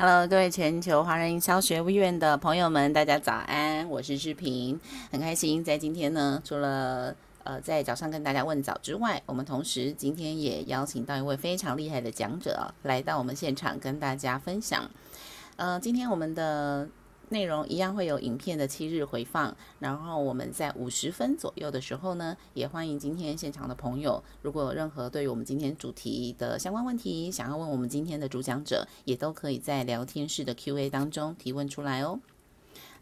[0.00, 4.80] Hello，各位全球华人营销学院的朋友们，大家早安，我是志平，
[5.12, 14.90] 很开心在今天呢，除了呃在早上跟大家问早之外，我们同时今天也邀请到一位非常厉害的讲者来到我们现场跟大家分享。
[15.56, 16.88] 呃，今天我们的。
[17.30, 32.20] 内容一样会有影片的七日回放，然后我们在五十分左右的时候呢，也欢迎今天现场的朋友，如果有任何对于我们今天主题的相关问题，想要问我们今天的主讲者，也都可以在聊天室的 Q&A 当中提问出来哦。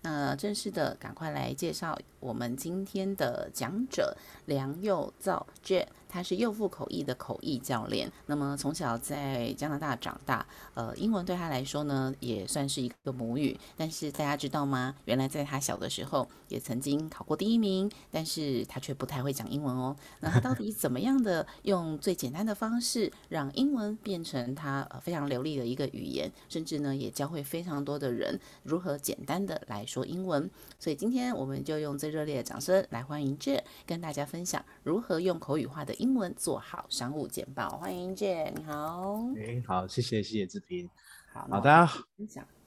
[0.03, 5.87] 那正式的，赶快来介绍我们今天的讲者梁佑造 Jet。
[6.09, 13.59] 他是幼妇口译的口译教练，那么从小在加拿大长大，呃，英文对他来说呢，也算是一个母语。
[13.77, 14.95] 但是大家知道吗？
[15.05, 19.95] 原来在他小的时候，也曾经考过第一名，但是他却不太会讲英文哦。
[20.21, 30.51] 那他到底 怎么样的用最简单的方式，让英文变成他呃非常流利的一个语言，甚至呢，也教会非常多的人如何简单的来说英文。
[30.79, 35.95] 所以今天我们就用最热烈的掌声来欢迎 Jet，跟大家分享如何用口语化的。
[35.99, 39.19] 英文做好商务简报，欢迎 Jet，你好。
[39.37, 40.89] 哎，好，谢谢，谢谢志平。
[41.33, 42.01] 好，好，大家好。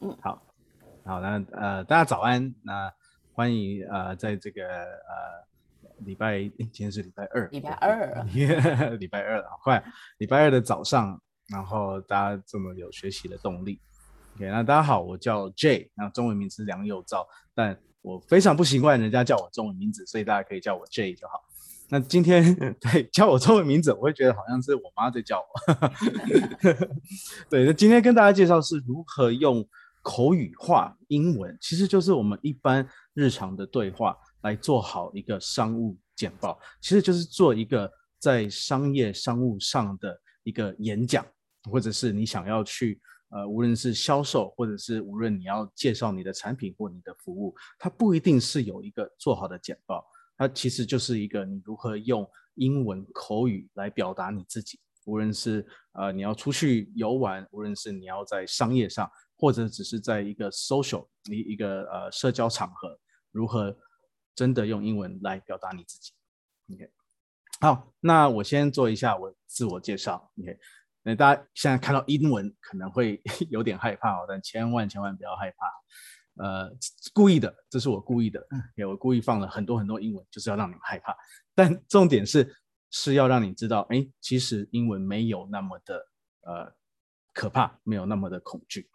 [0.02, 0.42] 嗯，好，
[1.06, 2.54] 好，那呃，大家早安。
[2.62, 2.92] 那
[3.34, 5.48] 欢迎呃，在这个呃
[6.00, 8.24] 礼拜，今天是礼拜二，礼拜二，
[9.00, 9.82] 礼拜二，好快，
[10.18, 13.80] 礼拜二的早上，然后大家这么有学习的动力。
[14.36, 21.42] OK，那大家好，我叫 J，那中文名字梁又造，但我非常不习惯人家叫我中文名字，所以大家可以叫我 J 就好。
[21.92, 25.92] 那今天 对叫我中文名字，我会觉得好像是我妈在叫我。
[27.52, 29.68] 对，那今天跟大家介绍是如何用
[30.02, 41.26] 口语化英文，其实就是我们一般日常的对话来做好一个商务简报，其实就是做一个在商业商务上的一个演讲，
[41.70, 50.06] 或者是你想要去呃，无论是销售，或者是无论你要介绍你的产品或你的服务，它不一定是有一个做好的简报。
[50.42, 59.08] 它其实就是一个你如何用英文口语来表达你自己，无论是呃你要出去游玩，无论是你要在商业上，
[59.38, 63.00] 或者只是在一个 social 一一个呃社交场合，
[63.32, 63.78] 如何
[64.34, 66.12] 真的用英文来表达你自己。
[66.74, 66.92] OK，
[67.60, 70.32] 好，那我先做一下我自我介绍。
[70.40, 70.58] OK，
[71.04, 75.68] 那大家现在看到英文可能会 有点害怕哦，但千万千万不要害怕。
[76.36, 76.72] 呃，
[77.14, 78.42] 故意的，这是我故意的，
[78.76, 81.16] 也我故意放了很多很多英文，就是要让你们害怕。
[81.54, 82.56] 但重点是，
[82.90, 86.08] 是要让你知道，哎，其实英文没有那么的
[86.44, 86.74] 呃
[87.34, 88.90] 可怕，没有那么的恐惧。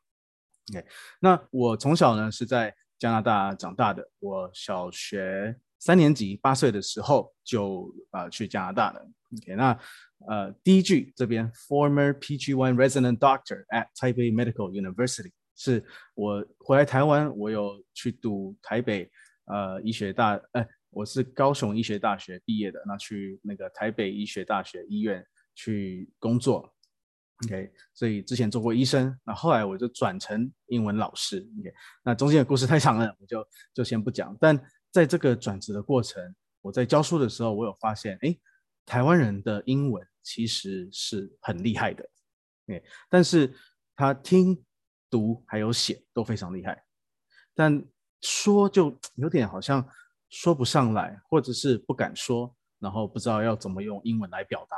[0.72, 0.86] OK，
[1.20, 9.00] 那我从小呢是在加拿大长大的，我小学三年级八岁的时候就啊、呃、去加拿大了。
[9.36, 9.78] OK，那
[10.26, 15.32] 呃第一句这边，former PG1 resident doctor at Taipei Medical University。
[15.56, 15.82] 是
[16.14, 19.10] 我回来台湾，我有去读台北
[19.46, 26.70] 呃医学大，哎，我是高雄医学大学毕业的，那去那个台北医学大学医院去工作
[27.46, 31.72] ，OK，所以之前做过医生，那后来我就转成英文老师，OK，
[32.04, 34.36] 那中间的故事太长了，我就就先不讲。
[34.38, 34.62] 但
[34.92, 36.22] 在这个转职的过程，
[36.60, 38.36] 我在教书的时候，我有发现，哎，
[38.84, 42.06] 台湾人的英文其实是很厉害的
[42.68, 43.54] ，OK，但是
[43.96, 44.62] 他听。
[45.10, 46.84] 读还有写都非常厉害，
[47.54, 47.84] 但
[48.20, 49.86] 说就有点好像
[50.28, 54.76] 说不上来，或者是不敢说，然后不知道要怎么用英文来表达。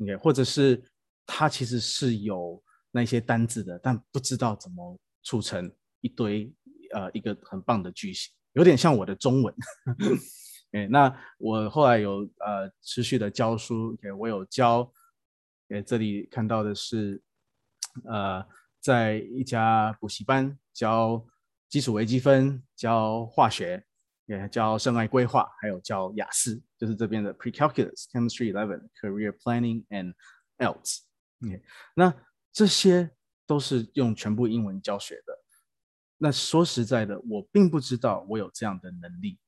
[0.00, 0.82] OK，或者是
[1.24, 6.52] 他其实是有那些单字的，但不知道怎么组成一堆
[6.92, 9.54] 呃一个很棒的句型，有点像我的中文。
[10.72, 14.92] 哎，那我后来有呃持续的教书，，OK，我有教，
[15.68, 17.22] 哎，这里看到的是
[18.04, 18.44] 呃。
[18.80, 21.24] 在一家补习班教
[21.68, 23.84] 基础微积分、教化学，
[24.24, 30.14] 也教生涯规划，还有教雅思，就是这边的 Pre-Calculus、Chemistry Eleven、Career Planning and
[30.58, 31.00] IELTS。
[31.40, 31.62] Okay,
[31.94, 32.14] 那
[32.52, 33.10] 这些
[33.46, 35.38] 都是用全部英文教学的。
[36.16, 39.38] 那说实在的，我并不知道我有这样的能力。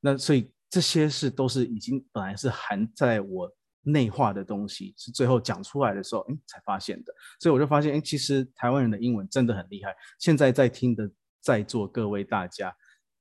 [0.00, 3.56] 那所以这些是都是已经本来是含在我。
[3.84, 7.14] 内化的东西是最后讲出来的时候，哎，才发现的。
[7.38, 9.94] 所以我就发现，哎，其实台湾人的英文真的很厉害。
[10.18, 11.10] 现在在听的
[11.40, 12.74] 在座各位大家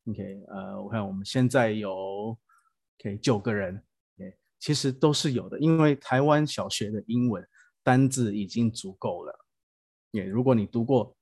[0.07, 2.37] ，OK，呃，我看我们现在有
[2.99, 3.75] OK 九个人
[4.17, 5.59] ，OK，其实都是有的。
[5.59, 7.45] 因为台湾小学的英文
[7.83, 9.45] 单字已经足够了。
[10.11, 11.13] 也，如果你读过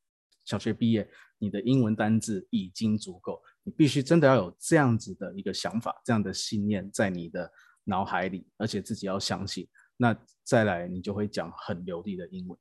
[0.46, 1.10] 小学毕业，
[1.40, 3.42] 你的英文单字已经足够。
[3.64, 7.52] 你必须真的要有这样子的一个想法，这样的信念在你的。
[7.84, 9.68] 脑海里，而且自己要相信，
[9.98, 12.58] 那再来你就会讲很流利的英文。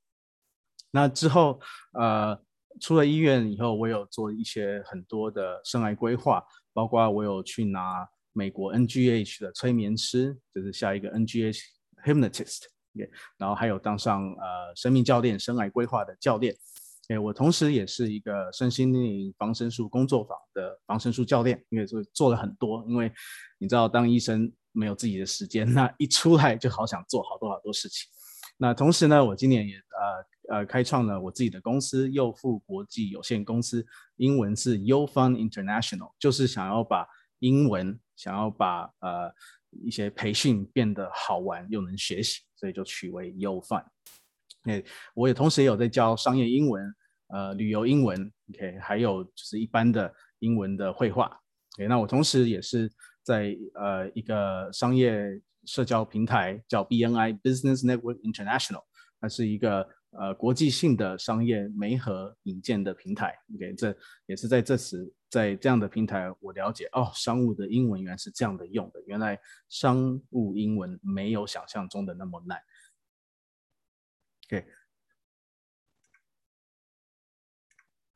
[0.90, 1.60] 那之后，
[1.92, 2.40] 呃，
[2.80, 11.60] 出了医院以后，我有做一些很多的生涯规划，包括我有去拿美国 NGH 的催眠师，就是下一个 NGH
[12.04, 12.62] Hypnotist，、
[13.36, 16.56] 然后还有当上呃生命教练、生涯规划的教练。
[17.10, 22.84] 哎，我同时也是一个身心灵防身术工作坊的防身术教练，因为做做了很多。
[22.88, 23.12] 因为
[23.58, 28.08] 你知道，当医生没有自己的时间，那一出来就好想做好多好多事情。
[28.58, 33.84] 那同时呢，我今年也呃呃开创了我自己的公司优富国际有限公司，
[34.14, 37.04] 英文是 YouFun International，就是想要把
[37.40, 39.34] 英文，想要把呃
[39.82, 43.84] 一些培训变得好玩又能学习，所以就取为 YouFun。
[44.62, 44.84] 哎，
[45.14, 46.94] 我也同时也有在教商业英文。
[47.32, 51.26] 呃，旅游英文，OK，还有就是一般的英文的绘画
[51.76, 52.90] ，OK，那我同时也是
[53.22, 58.82] 在呃一个商业社交平台叫 BNI Business Network International，
[59.20, 63.96] 它是一个呃国际性的商业媒合引荐的平台，OK，这
[64.26, 69.38] 也是在这时在这样的平台，我了解哦，商务的英文原来是这样的用的，原来
[69.68, 72.58] 商务英文没有想象中的那么难
[74.48, 74.66] ，OK。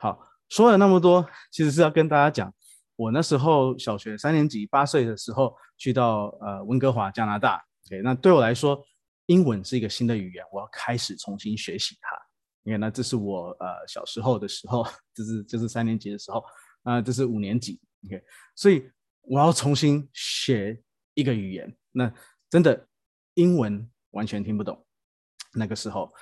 [0.05, 0.21] 好，
[0.51, 2.55] 说了那么多，其实是要跟大家讲，
[2.95, 7.65] 我那时候小学三年级，八岁的时候去到呃温哥华加拿大。
[7.87, 8.79] OK，那对我来说，
[9.25, 12.11] 英文是一个新的语言，我要开始重新学习它。
[12.65, 16.45] 因为那这是我呃小时候的时候，这是这是三年级的时候，
[16.83, 17.81] 啊、这是五年级。
[18.05, 18.23] OK，
[18.55, 18.87] 所以
[19.23, 20.79] 我要重新学
[21.15, 22.13] 一个语言，那
[22.51, 22.87] 真的
[23.37, 24.85] 英文完全听不懂，
[25.55, 26.13] 那个时候。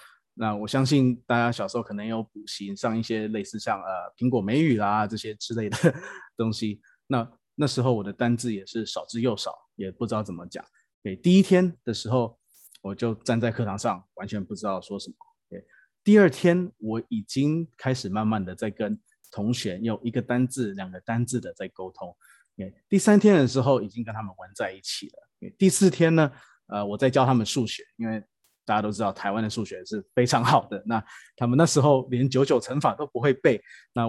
[0.43, 5.77] 那我相信大家小时候可能有补习上一些类似像呃苹果美语啦这些之类的
[6.37, 6.81] 东西。
[7.07, 10.65] 那那时候我的单字也是少之又少，也不知道怎么讲。
[11.01, 12.37] 对，第一天的时候
[12.81, 15.15] 我就站在课堂上，完全不知道说什么。
[15.49, 15.65] 对，
[16.03, 19.01] 第二天我已经开始慢慢的在跟
[19.31, 22.13] 同学用一个单字、两个单字的在沟通。
[22.57, 25.29] 对，第三天的时候已经跟他们玩在一起了。
[25.39, 26.33] 对，第四天呢，
[26.67, 28.21] 呃，我在教他们数学，因为。
[28.65, 31.05] 大家都知道台湾的数学是非常好的，那
[31.37, 33.61] 他们那时候连九九乘法都不会背，
[33.93, 34.07] 那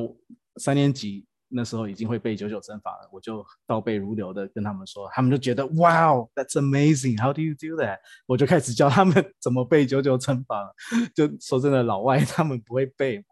[0.57, 7.97] 三年级那时候已经会背九九乘法了，我就倒背如流的跟他们说，他们就觉得 Wow, that's amazing, how do you do that？
[8.27, 10.73] 我就开始教他们 怎么背九九乘法了。
[11.15, 13.23] 就说真的，老外他们不会背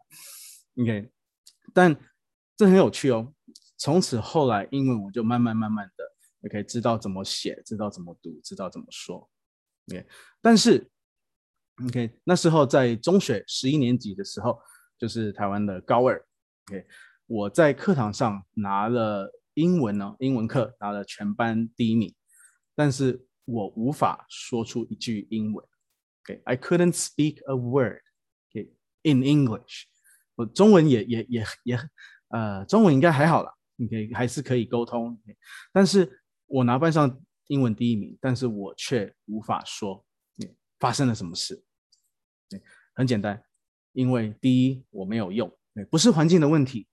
[0.80, 1.08] ，OK，
[1.72, 1.96] 但
[2.56, 3.32] 这很有趣哦。
[3.78, 9.28] 从此后来，英文我就慢慢慢慢的 OK 知道怎么写，知道怎么读，知道怎么说
[9.88, 10.04] ，OK，
[10.40, 10.88] 但是。
[11.86, 14.60] OK，那时候在中学十一年级的时候，
[14.98, 16.22] 就是台湾的高二。
[16.68, 16.86] OK，
[17.26, 22.14] 我在课堂上拿了英文呢，英文课拿了全班第一名，
[22.74, 25.66] 但是我无法说出一句英文。
[26.22, 28.02] OK，I couldn't speak a word.
[28.50, 28.72] OK,
[29.02, 29.84] in English，
[30.36, 31.78] 我中文也也也也
[32.28, 33.52] 呃，中文应该还好啦。
[33.82, 35.06] OK，还是可以沟通。
[35.08, 35.36] OK，
[35.72, 37.18] 但是我拿班上
[37.48, 40.04] 英文第一名，但是我却无法说。
[40.82, 41.62] 发生了什么事？
[42.50, 42.60] 对
[42.92, 43.40] 很简单，
[43.92, 45.48] 因为第一我没有用，
[45.88, 46.88] 不是环境的问题，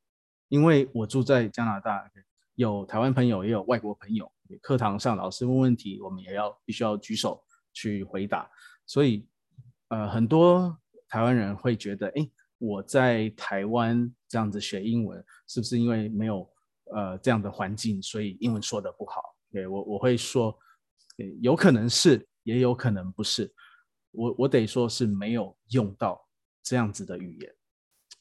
[0.47, 2.07] 因为我住在加拿大，
[2.53, 4.31] 有台湾朋友也有外国朋友，
[4.61, 7.43] 课堂上老师问问题，我们也要必须要举手
[7.73, 8.47] 去回答，
[8.85, 9.27] 所以
[9.87, 12.29] 呃很多台湾人会觉得，哎，
[12.59, 16.47] 我在台湾这样子学英文，是不是因为没有
[16.93, 19.23] 呃这样的环境，所以英文说的不好？
[19.51, 20.55] 对，我我会说，
[21.41, 23.51] 有可能是，也有可能不是。
[24.11, 26.19] 我我得说是没有用到
[26.63, 27.53] 这样子的语言。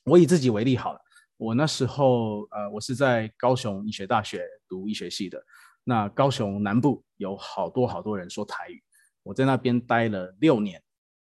[0.05, 1.01] 我以自己为例好了，
[1.37, 5.43] 我那时候呃，我是在高雄医学大学读医学系的。
[5.85, 8.83] 那高雄南部有好多好多人说台语，
[9.23, 10.83] 我在那边待了六年，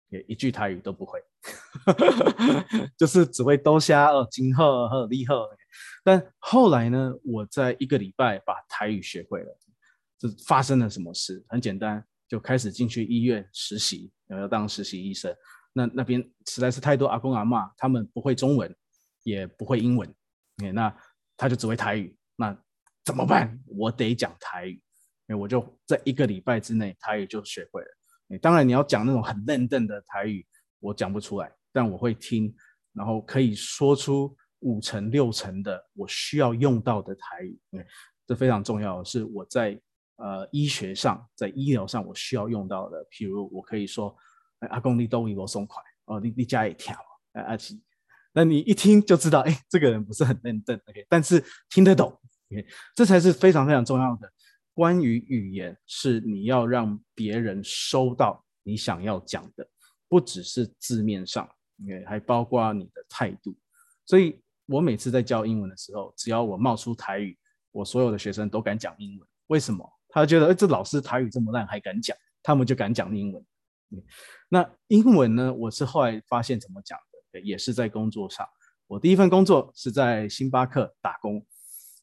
[0.09, 1.21] 也一句台语都不会，
[2.99, 5.49] 就是只会多虾哦，今后和立后。
[6.03, 9.59] 但后来呢，我在一个礼拜把台语学会了。
[10.19, 11.45] 这发生了什么事？
[11.49, 12.05] 很简单。
[12.29, 15.35] 就开始进去医院实习，然后要当实习医生。
[15.73, 18.75] 那那边实在是太多阿公阿嬷，他们不会中文，
[19.23, 20.15] 也不会英文，
[20.75, 20.95] 那
[21.37, 22.17] 他就只会台语。
[22.37, 22.57] 那
[23.05, 23.59] 怎么办？
[23.67, 24.83] 我得讲台语。
[25.39, 28.39] 我就在一个礼拜之内，台语就学会了。
[28.39, 30.47] 当然你要讲那种很嫩嫩的台语，
[30.81, 32.55] 我讲不出来，但我会听，
[32.93, 37.59] 然后可以说出五成六成的我需要用到的台语。
[38.27, 39.81] 这非常重要，是我在。
[40.19, 44.15] 呃，医学上，在医疗上，我需要用到的，譬如我可以说，
[44.71, 46.97] 阿公你都为我松快哦，你你家也跳，
[47.35, 47.81] 哎阿奇，
[48.33, 52.09] 那你一听就知道，哎，这个人不是很认真，OK，但是听得懂
[52.51, 54.29] ，OK，这才是非常非常重要的。
[54.75, 59.69] 关于语言，是你要让别人收到你想要讲的，
[60.09, 61.49] 不只是字面上
[61.85, 63.57] ，OK，还包括你的态度。
[64.05, 67.39] 所以我每次在教英文的时候，只要我冒出台语，
[67.71, 69.29] 我所有的学生都敢讲英文。
[69.47, 69.89] 为什么？
[70.09, 73.45] 他觉得，哎，这老师台语这么烂还敢讲，他们就敢讲英文。
[74.49, 75.53] 那英文呢？
[75.53, 76.99] 我是后来发现怎么讲
[77.33, 78.47] 的，也是在工作上。
[78.87, 81.45] 我第一份工作是在星巴克打工。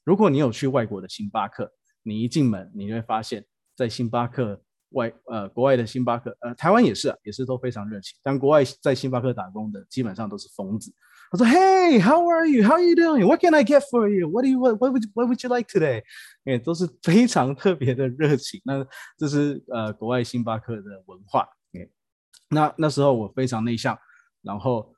[0.03, 1.71] 如果你有去外国的星巴克，
[2.03, 3.43] 你一进门，你就会发现
[3.75, 8.17] 在星巴克外，呃，国外的星巴克，呃，台湾也是啊，也是都非常热情。
[8.21, 10.93] 但国外在星巴克打工的基本上都是疯子。
[11.31, 12.63] 他说：“Hey, how are you?
[12.63, 13.25] How are you doing?
[13.25, 14.29] What can I get for you?
[14.29, 14.77] What do you what?
[14.79, 16.03] What would What would you like today?”
[16.45, 18.61] 哎，都是 非常特别的热情。
[18.63, 18.85] 那
[19.17, 21.47] 这是呃国外星巴克的文化。
[22.49, 23.97] 那那时候我非常内向，
[24.43, 24.93] 然后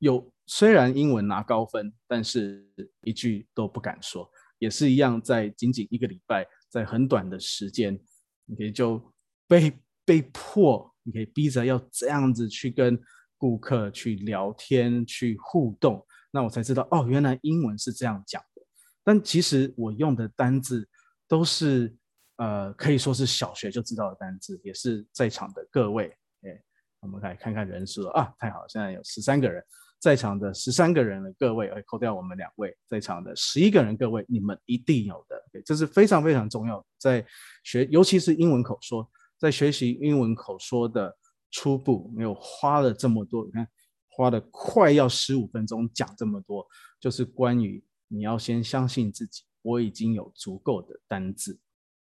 [0.00, 2.68] 有虽然英文拿高分，但是
[3.02, 4.30] 一句都不敢说。
[4.58, 7.98] 也是一样，在仅仅一个礼拜，在很短的时间，
[8.44, 9.02] 你可以就
[9.48, 9.72] 被
[10.04, 13.00] 被迫，你可以逼着要这样子去跟
[13.40, 18.62] 顾客去聊天、去互动，那我才知道哦，原来英文是这样讲的。
[19.02, 20.86] 但其实我用的单字
[21.26, 21.96] 都是
[22.36, 26.62] 呃，可以说是小学就知道的单字，也是在场的各位，哎，
[27.00, 29.64] 我们来看看人数啊，太好了，现在有十三个人。
[29.98, 36.82] 在场的十三个人的各位，哎，扣掉我们两位，在场的十一个人各位，你们一定有的，这是非常非常重要。
[36.96, 37.22] 在
[37.64, 39.06] 学，尤其是英文口说，
[39.38, 41.14] 在学习英文口说的
[41.50, 43.68] 初步，没有花了这么多，你看，
[44.08, 46.66] 花了快要十五分钟讲这么多，
[46.98, 51.58] 就是关于你要先相信自己，我已经有足够的单字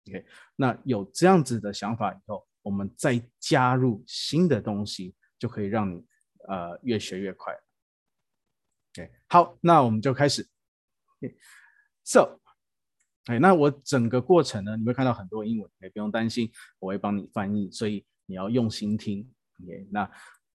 [0.09, 0.27] ，OK，
[0.57, 6.05] 那有这样子的想法以后，我们再加入新的东西，就可以让你
[6.49, 7.55] 呃越学越快。
[8.93, 10.49] ，OK，好，那我们就开始。
[12.05, 12.41] ，So，
[13.27, 19.29] 哎、那我整个过程呢，你会看到很多英文，也不用担心，我会帮你翻译，所以你要用心听。
[19.63, 19.89] ，OK？
[19.91, 20.09] 那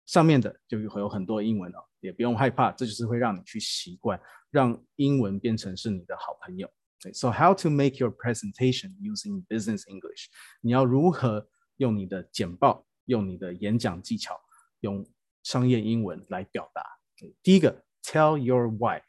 [0.05, 6.69] 上面的就会有很多英文哦，也不用害怕，这就是会让你去习惯，让英文变成是你的好朋友。
[6.99, 10.27] Okay, so how to make your presentation using business English？
[10.61, 11.47] 你要如何
[11.77, 14.39] 用你的简报、用你的演讲技巧、
[14.81, 15.03] 用
[15.43, 16.83] 商业英文来表达
[17.15, 17.83] ok 第一个。
[18.03, 18.99] Tell your why，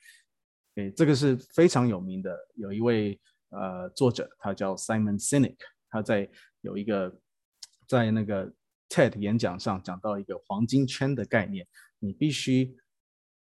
[0.75, 5.57] 诶，这个是非常有名的，有一位呃作者，他叫 Simon Sinek，
[5.89, 7.11] 他在有一个
[7.93, 8.51] 在那个
[8.89, 11.67] TED 演讲上讲到一个黄金圈的概念，
[11.99, 12.75] 你必须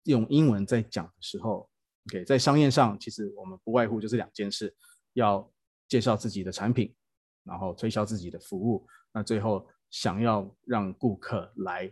[0.04, 1.70] 用英文在讲的时候
[2.06, 4.74] ，OK，在商业上其实我们不外乎就是两件事，
[5.12, 5.52] 要
[5.90, 6.96] 介绍自己的产品，
[7.44, 11.92] 然后推销自己的服务，那最后想要让顾客来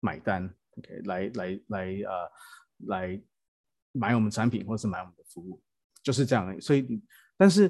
[0.00, 2.30] 买单，OK，来来来呃。
[2.88, 3.18] 来
[3.92, 5.62] 买我们产品，或是买我们的服务，
[6.02, 6.60] 就是这样。
[6.60, 7.00] 所以，
[7.36, 7.68] 但是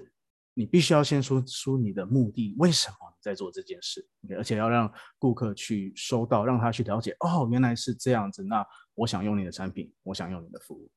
[0.54, 4.06] 你必须要先说出你的目的，为什么你在做这件事
[4.37, 7.14] 而且要让顾客去收到，让他去了解。
[7.20, 8.42] 哦，原来是这样子。
[8.42, 10.90] 那我想用你的产品，我想用你的服务。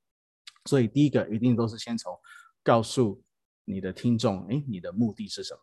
[0.66, 2.18] 所以，第一个一定都是先从
[2.64, 3.24] 告诉
[3.66, 5.62] 你的听众，哎，你的目的是什么？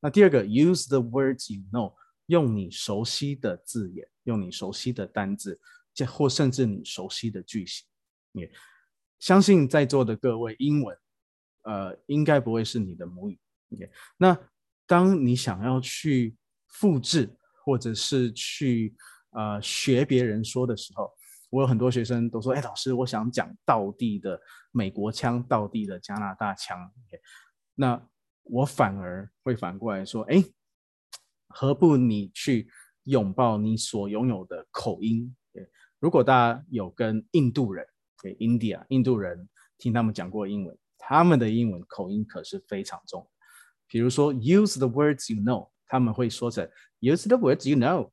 [0.00, 1.94] 那第二个，use the words you know，
[2.26, 5.60] 用你熟悉的字眼，用你熟悉的单字。
[6.06, 7.86] 或甚至你熟悉的句型，
[8.32, 8.52] 也
[9.18, 10.94] 相信在座的各位英文，
[11.66, 13.38] 呃，应该不会是你的母语。
[13.72, 14.38] OK，那
[14.86, 16.36] 当你想要去
[16.68, 17.28] 复制
[17.64, 18.94] 或者是去
[19.30, 21.12] 呃学别人说的时候，
[21.50, 26.78] 我有很多学生都说：“哎，老师，我想讲道地的美国腔，道地的加拿大腔。
[26.78, 27.20] ”OK，”
[27.74, 28.00] 那
[28.44, 30.44] 我反而会反过来说：“哎，
[31.48, 32.68] 何不你去
[33.04, 35.68] 拥抱你所拥有的口音？”？”OK，
[35.98, 37.84] 如果大家有跟印度人，
[38.22, 43.28] 给 India 印度人听他们讲过英文，他们的英文口音可是非常重。
[43.86, 46.68] 比如说 use the words you know，他们会说成
[47.00, 48.10] use the words you know，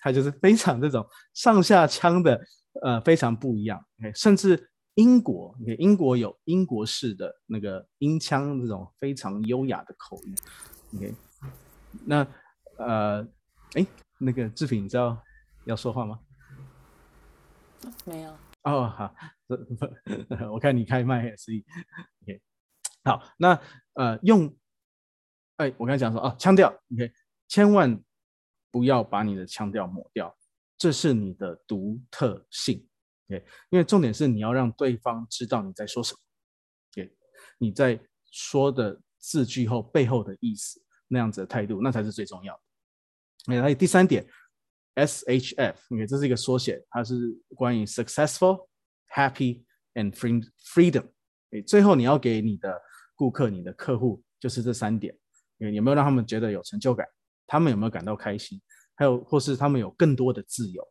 [0.00, 2.40] 它就是非常这种上下腔的，
[2.82, 3.84] 呃，非常不一样。
[4.00, 10.34] OK，甚至英国，英国有英国式的那个音腔，这种非常优雅的口音。
[10.96, 11.14] OK，
[12.04, 12.26] 那
[12.78, 13.26] 呃，
[13.74, 13.86] 哎，
[14.18, 15.22] 那个志平，你知道
[15.64, 16.18] 要说话吗？
[18.04, 19.14] 没有哦，好，
[20.52, 21.64] 我看你开麦，所以
[22.22, 22.40] ，OK，
[23.04, 23.60] 好，那
[23.94, 24.56] 呃，用，
[25.56, 27.12] 哎，我刚才讲说啊，腔调，OK，
[27.48, 28.00] 千万
[28.70, 30.36] 不要把你的腔调抹掉，
[30.78, 32.86] 这是你的独特性
[33.28, 36.20] ，OK，因为重点是你要让对方知道你在说什么
[36.92, 37.16] ，OK，
[37.58, 38.00] 你在
[38.30, 42.62] 说的字句后背后的意思，那样子的态度，那才是最重要的。
[43.54, 44.24] 哎，还有第三点。
[44.94, 47.14] SHF，因为这是一个缩写，它是
[47.54, 48.66] 关于 successful,
[49.14, 50.44] happy and free
[50.74, 51.08] freedom。
[51.66, 52.80] 最后你要给你的
[53.14, 55.16] 顾客、你的客户，就是这三点。
[55.58, 57.06] 有没有让他们觉得有成就感？
[57.46, 58.60] 他们有没有感到开心？
[58.94, 60.86] 还有，或是他们有更多的自由？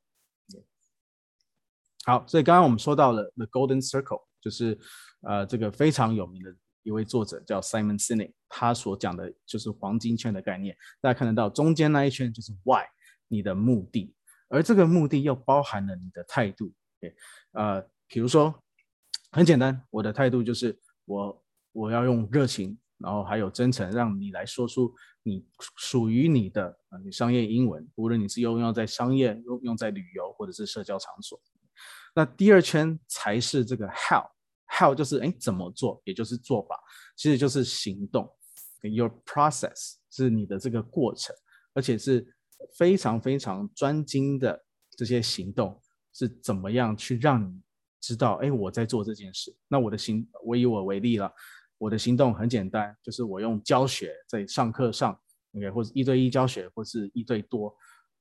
[2.05, 4.79] 好，所以刚刚我们说到了 The Golden Circle，就是
[5.21, 10.75] 呃这个非常有名的一位作者叫 Simon Sinek，他所讲的就是黄金圈的概念。
[10.99, 12.85] 大家看得到中间那一圈就是 Why，
[13.31, 14.13] 你的目的，
[14.49, 16.69] 而这个目的又包含了你的态度。
[16.99, 17.15] 对，
[17.53, 18.53] 呃，比如说
[19.31, 25.47] 很简单，我的态度就是我我要用热情，然后还有真诚，让你来说出你
[25.77, 31.39] 属于你的啊，你商业英文，无论你是用用在商业，用用在旅游或者是社交场所。
[32.13, 36.77] 那第二圈才是这个 how，how 就是哎怎么做，也就是做法，
[37.15, 38.29] 其实就是行动。
[38.81, 41.35] Your process 是你的这个过程，
[41.73, 42.35] 而且是
[42.77, 45.79] 非常非常专精的这些行动
[46.13, 47.61] 是怎么样去让你
[47.99, 49.55] 知道，哎，我在做这件事。
[49.67, 51.31] 那我的行，我以我为例了，
[51.77, 55.19] 我的行动很简单，就是我用教学在上课上
[55.55, 57.75] ，OK，或者一对一教学，或是一对多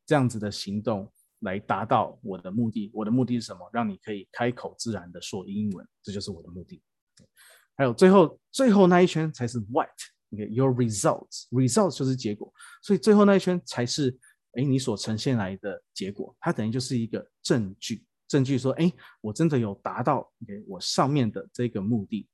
[0.07, 1.11] 这样子的行动。
[1.43, 3.67] 来达到我的目的，我的目的是什么？
[3.73, 6.83] 让你可以开口自然的说英文，这就是我的目的。
[7.79, 14.15] 还有最后最后那一圈才是 what，OK，your results，results 就是结果，所以最后那一圈才是
[14.53, 22.29] 哎你所呈现来的结果，它等于就是一个证据，证据说哎我真的有达到 OK 我上面的这个目的。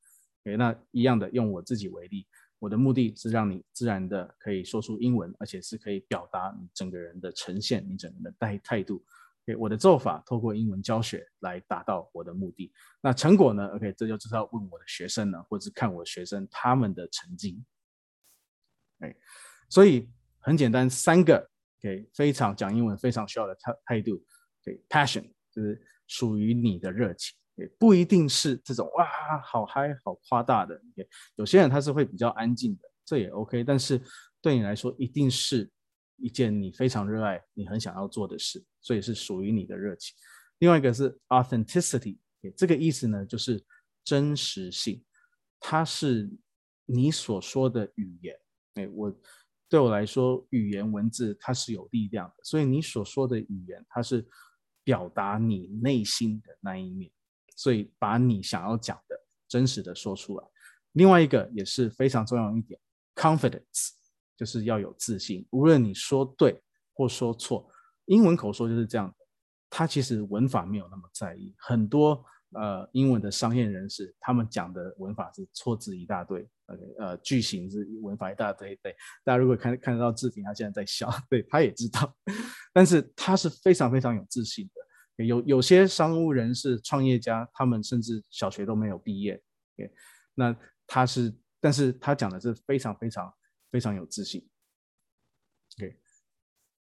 [0.44, 2.26] OK，那一样的用我自己为例。
[2.58, 9.04] 我的目的是让你自然的可以说出英文，而且是可以表达你整个人的呈现，你整个人的态态度。
[9.44, 12.72] OK，我的做法透过英文教学来达到我的目的。
[13.02, 17.62] 那成果呢？OK，这就是要问我的学生呢，或者看我学生他们的成绩。
[19.00, 19.14] 哎，
[19.68, 20.08] 所以
[20.38, 24.22] 很简单，三个 OK，非常讲英文非常需要的态态度。
[24.62, 27.36] OK，passion 就是属于你的热情。
[27.56, 29.08] 也不一定是这种哇，
[29.42, 30.78] 好嗨，好夸大的。
[31.36, 33.64] 有些人他是会比较安静的，这也 OK。
[33.64, 33.98] 但是
[34.42, 35.70] 对你来说，一定是
[36.18, 40.14] 一件你非常热爱、你很想要做的事，所以是属于你的热情。
[40.58, 42.18] 另外一个是 authenticity，
[42.54, 43.64] 这个意思呢，就是
[44.04, 45.02] 真实性，
[45.58, 46.30] 它是
[46.84, 48.38] 你所说的语言。
[48.74, 49.10] 哎，我
[49.68, 54.26] 对我来说，语言文字它是有力量的，所以你所说的语言，它是
[54.84, 57.10] 表达你内心的那一面。
[57.58, 60.44] 所以把你想要讲的真实的说出来。
[60.92, 62.78] 另外一个也是非常重要一点
[63.14, 63.92] ，confidence，
[64.36, 65.46] 就是要有自信。
[65.50, 67.66] 无论你说对或说错，
[68.04, 69.14] 英文口说就是这样的。
[69.70, 71.54] 它其实文法没有那么在意。
[71.58, 78.76] 很多呃英文的商业人士，他们讲的文法是错字一大堆，OK，呃句型是文法一大堆。
[78.82, 82.16] 对，大家如果看看得到志平，他现在在笑，对，他也知道，
[82.72, 85.24] 但是他是非常非常有自信的。
[85.24, 89.42] 有有些商务人士、创业家，他们甚至小学都没有毕业。
[89.78, 89.90] ，OK，
[90.34, 90.54] 那
[90.86, 93.32] 他是，但是他讲的是非常非常
[93.70, 94.46] 非常有自信。
[95.78, 95.96] ，OK，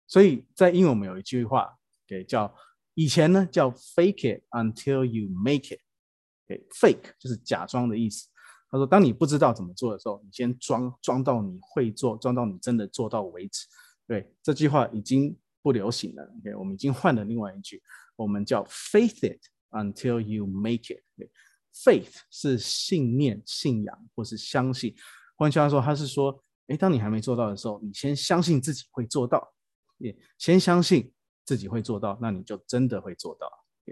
[0.05, 2.27] 所以在英文我们有一句话，给、okay?
[2.27, 2.53] 叫
[2.95, 8.27] 以前呢叫 “fake it until you make it，OK，fake 就是假装的意思。
[8.71, 13.67] 他说，当你不知道怎么做的时候，你先装装到你会做，装到你真的做到为止。
[14.07, 16.23] 对，这句话已经不流行了。
[16.39, 17.81] OK，我们已经换了另外一句。
[18.15, 19.39] 我们叫 faith it
[19.71, 21.03] until you make it。
[21.17, 24.95] OK，faith 是信念、信仰或是相信。
[25.35, 29.53] 换句话说，他是说，诶，当你还没做到的时候，你先相信自己会做到。
[29.97, 31.13] 也先相信
[31.45, 33.49] 自己会做到，那你就真的会做到。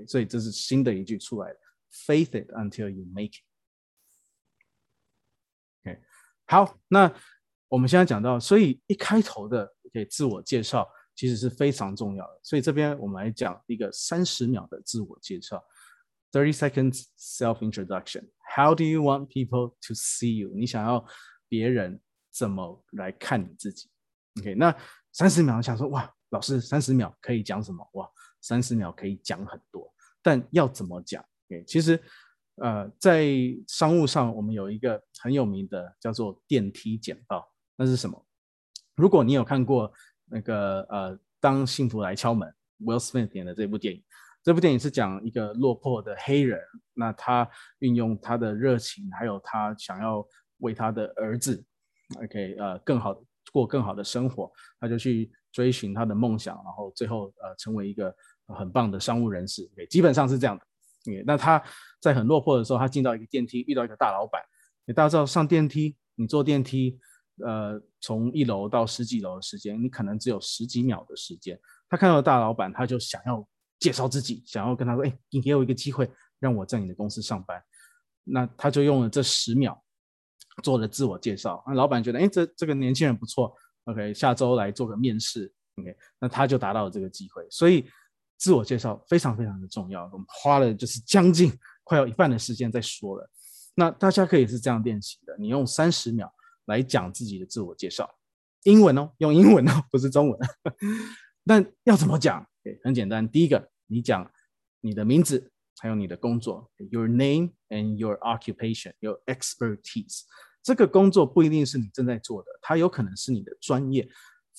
[0.07, 1.59] 所以这是新的一句出来的
[1.91, 3.43] ，faith it until you make it。
[5.85, 6.01] OK，
[6.47, 7.13] 好，那
[7.67, 10.89] 我们现在讲到，所以一开头的给自我介绍。
[11.15, 15.63] 其实是非常重要的，所以这边我们来讲一个三十秒的自我介绍
[16.31, 18.27] ，thirty seconds self introduction.
[18.55, 20.49] How do you want people to see you？
[20.55, 21.05] 你想要
[21.47, 23.87] 别人怎么来看你自己
[24.39, 24.75] ？OK，那
[25.11, 27.87] 三十秒想说哇，老师三十秒可以讲什么？
[27.93, 28.09] 哇，
[28.41, 29.89] 三十秒可以讲很多，
[30.21, 31.97] 但要怎么讲？OK，其实
[32.55, 33.25] 呃，在
[33.67, 38.25] 商务上我们有一个很有名的叫做电梯简报，那是什么？
[38.95, 39.93] 如果你有看过。
[40.27, 44.01] 那个呃，当幸福来敲门，Will Smith 演的这部电影，
[44.41, 46.59] 这部电影是讲一个落魄的黑人，
[46.93, 47.47] 那他
[47.79, 50.25] 运用他的热情，还有他想要
[50.59, 51.63] 为他的儿子
[52.23, 58.13] ，OK，呃，更好过更好的生活，他就去追寻他的梦想，然后最后呃，成为一个
[58.47, 60.65] 很棒的商务人士，OK，基本上是这样的。
[61.09, 61.63] OK，那他
[62.01, 64.41] 在很落魄的时候，他进到一个电梯，遇到一个大老板，
[64.93, 66.99] 大家知道上电梯，你坐电梯。
[67.43, 71.59] 呃，从一楼到十几楼的时间，你可能只有十几秒的时间。
[71.89, 73.43] 他看到大老板，他就想要
[73.79, 77.59] 介绍自己，想要跟他说：“哎，你给我一个机会，让我在你的公司上班。”
[78.23, 79.83] 那他就用了这十秒
[80.61, 81.63] 做了自我介绍。
[81.65, 83.51] 那老板觉得：“哎，这这个年轻人不错
[83.85, 87.47] ，OK，下周来做个面试，OK。”那他就达到了这个机会。
[87.49, 87.85] 所以
[88.37, 91.51] 自我介绍非常非常的重要，我们花了就是将近
[91.83, 93.29] 快要一半的时间在说了。
[93.75, 96.31] 那大家可以是这样练习的，你用三十秒
[96.65, 98.09] 来讲自己的自我介绍，
[98.63, 100.39] 英文哦，用英文哦，不是中文。
[101.43, 102.47] 那要怎么讲？
[102.83, 104.31] 很简单，第一个，你讲
[104.79, 110.21] 你的名字，还有你的工作，your name and your occupation, your expertise。
[110.63, 114.07] 这个工作不一定是你正在做的，它有可能是你的专业，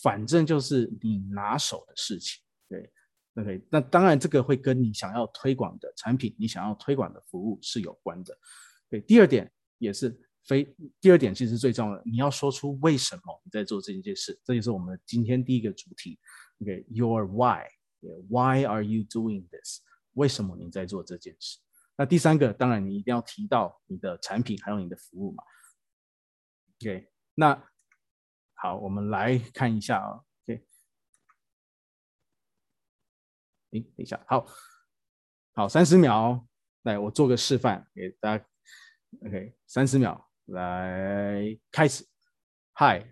[0.03, 2.43] 反正就是你拿手的事情。
[2.69, 2.93] 对
[3.37, 8.37] ，OK，那当然这个会跟你想要推广的产品，你想要推广的服务是有关的。
[8.91, 10.15] 对，第二点也是
[10.47, 16.19] 非，第二点其实最重要的，你要说出为什么你在做这件事，这就是我们今天第一个主题。
[16.61, 19.81] OK，your why，why are you doing this？
[20.13, 21.59] 为什么你在做这件事？
[21.97, 25.43] 那第三个，当然你一定要提到你的产品还有你的服务嘛。
[26.84, 27.62] OK，那
[28.56, 30.26] 好，我们来看一下啊、哦。
[30.44, 30.66] OK，
[33.72, 34.46] 诶，等一下，好，
[35.54, 36.46] 好，三十秒，
[36.84, 38.46] 来，我做个示范给大家。
[39.26, 42.06] OK，三十秒，来开始。
[42.76, 43.04] Hi,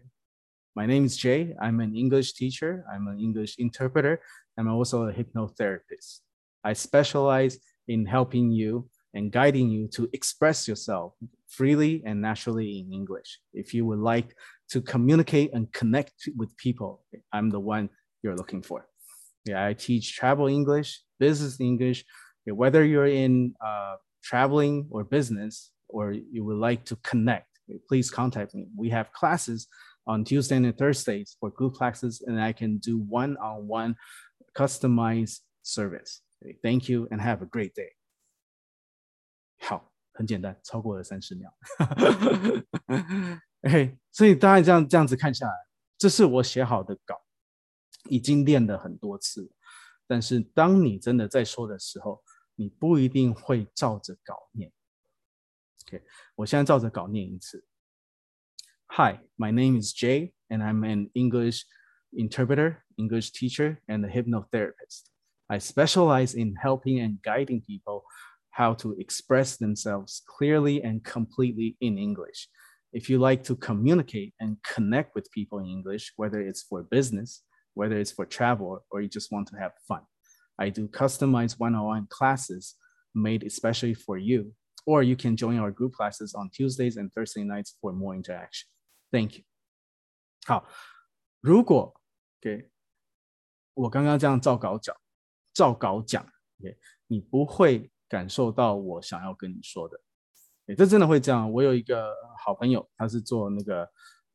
[0.74, 1.56] my name is Jay.
[1.58, 2.84] I'm an English teacher.
[2.86, 4.22] I'm an English interpreter.
[4.56, 6.22] I'm also a hypnotherapist.
[6.62, 11.14] I specialize in helping you and guiding you to express yourself
[11.48, 13.40] freely and naturally in English.
[13.53, 14.35] If you would like
[14.70, 17.90] to communicate and connect with people, I'm the one
[18.22, 18.87] you're looking for.
[19.44, 22.05] Yeah, I teach travel English, business English.
[22.46, 27.48] Whether you're in uh, traveling or business, or you would like to connect,
[27.88, 28.66] please contact me.
[28.77, 29.68] We have classes
[30.07, 33.96] on Tuesday and Thursdays for group classes, and I can do one-on-one
[34.57, 36.22] customized service.
[36.62, 37.90] Thank you and have a great day.
[39.62, 41.54] 好，很简单，超过了三十秒。
[43.62, 45.54] 哎，所以大概这样这样子看下来，
[45.98, 47.15] 这是我写好的稿，
[48.10, 49.52] 已经练了很多次。
[50.06, 52.24] 但是当你真的在说的时候，
[52.56, 54.72] 你不一定会照着稿念。
[55.86, 56.04] OK，
[56.36, 57.65] 我现在照着稿念一次。
[58.89, 61.65] Hi, my name is Jay, and I'm an English
[62.12, 65.08] interpreter, English teacher, and a hypnotherapist.
[65.48, 68.04] I specialize in helping and guiding people
[68.52, 72.50] how to express themselves clearly and completely in English.
[72.91, 77.43] If you like to communicate and connect with people in English, whether it's for business,
[77.76, 80.02] whether it's for travel, or you just want to have fun,
[80.58, 82.76] I do customized one-on-one classes
[83.13, 84.54] made especially for you.
[84.88, 88.67] Or you can join our group classes on Tuesdays and Thursday nights for more interaction.
[89.12, 89.43] Thank you.
[90.48, 90.65] 好，
[91.41, 91.93] 如果
[92.41, 92.72] 给
[93.76, 94.96] 我刚刚这样照稿讲，
[95.54, 96.26] 照稿讲，
[96.60, 97.91] okay, 你不会。
[98.12, 99.98] 感受到我想要跟你说的，
[100.66, 101.51] 诶，这真的会这样。
[101.51, 103.88] 我有一个好朋友，他是做那个，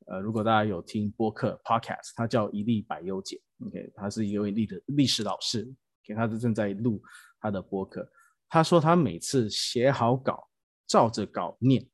[0.08, 5.62] 呃，如果大家有听播客 podcast，他叫一粒百忧解，OK，他是一位历的历史老师
[6.04, 7.00] ，OK，他正在录
[7.40, 8.12] 他的播客。
[8.50, 10.50] 他说他每次写好稿，
[10.88, 11.88] 照着稿念，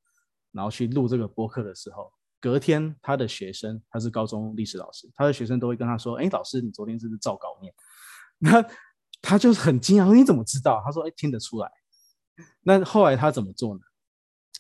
[0.54, 7.74] 然后去录这个播客的时候，隔天他的学生，他是高中历史老师，他的学生都会跟他说，诶，老师，你昨天是不是照稿念？
[8.39, 8.65] 那
[9.24, 10.84] 他就是很惊讶，你怎么知道？
[10.86, 11.72] 他说：“哎，听得出来。”
[12.62, 13.80] 那后来他怎么做呢？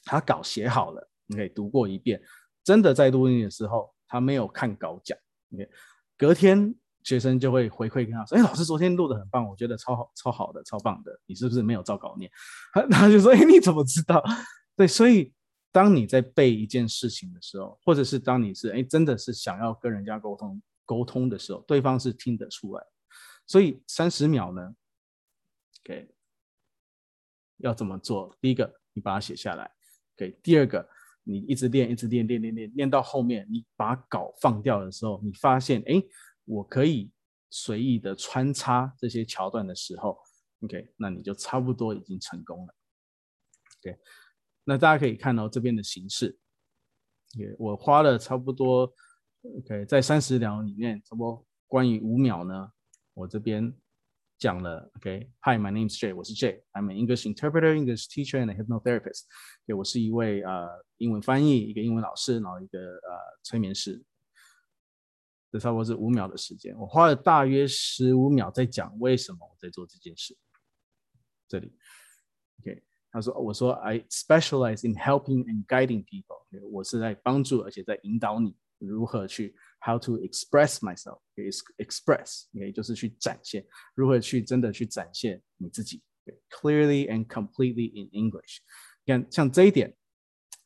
[0.05, 2.21] 他稿写好了，你可以读过一遍。
[2.63, 5.17] 真的在录音的时候，他没有看稿讲。
[5.53, 5.69] OK，
[6.17, 6.73] 隔天
[7.03, 11.11] 学生就会回馈跟他说：“哎，老师昨天录的很棒，我觉得超好、超好的、超棒的。
[11.25, 12.31] 你是不是没有照稿念？”
[12.73, 14.23] 他 他就说：“哎，你怎么知道？”
[14.77, 15.33] 对，所以
[15.73, 22.83] 当你在背一件事情的时候，或者是当你是哎真的是想要跟人家沟通沟通的时候，对方是听得出来。
[23.45, 24.75] 所以三十秒呢
[25.81, 26.09] ，OK，
[27.57, 28.35] 要怎么做？
[28.39, 29.71] 第一个，你把它写下来
[30.15, 30.39] ，OK。
[30.41, 30.89] 第二个，
[31.23, 36.01] 你一直练，一直练，练练练，练到后面，你把稿放掉的时候，你发现，哎，
[36.45, 37.11] 我可以
[37.49, 40.19] 随意的穿插这些桥段的时候
[40.61, 42.75] ，OK，那你就差不多已经成功了
[43.79, 43.99] ，OK。
[44.63, 46.39] 那大家可以看到这边的形式
[47.35, 48.91] ，OK，我花了差不多
[49.59, 52.72] ，OK，在三十秒里面，差不多关于五秒呢。
[53.13, 53.71] 我这边
[54.39, 59.25] 讲了，OK，Hi，my、name is Jay，我是 Jay，I'm an English interpreter, English teacher and a hypnotherapist。
[59.67, 64.03] 对，我是一位呃英文翻译，一个英文老师，然后一个呃催眠师。
[65.51, 70.35] 这差不多是五秒的时间，我花了大约十五秒在讲为什么我在做这件事。
[71.47, 71.71] 这里
[72.61, 79.55] ，OK，他说，我说 I specialize in helping and guiding people，、OK，我是在帮助而且在引导你如何去。
[79.85, 81.19] How to express myself
[81.77, 86.01] express，也就是去展现，如何去真的去展现你自己。
[86.49, 88.59] Clearly and completely in English。
[89.03, 89.93] 你看，像这一点，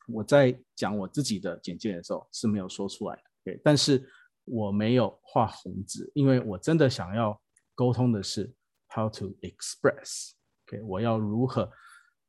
[0.06, 3.60] 我在讲我自己的简介的时候是没有说出来的。
[3.64, 4.08] 但是
[4.44, 7.42] 我没有画红字，因为我真的想要
[7.74, 8.54] 沟通的是
[8.94, 10.30] how to express。
[10.68, 11.68] OK，我要如何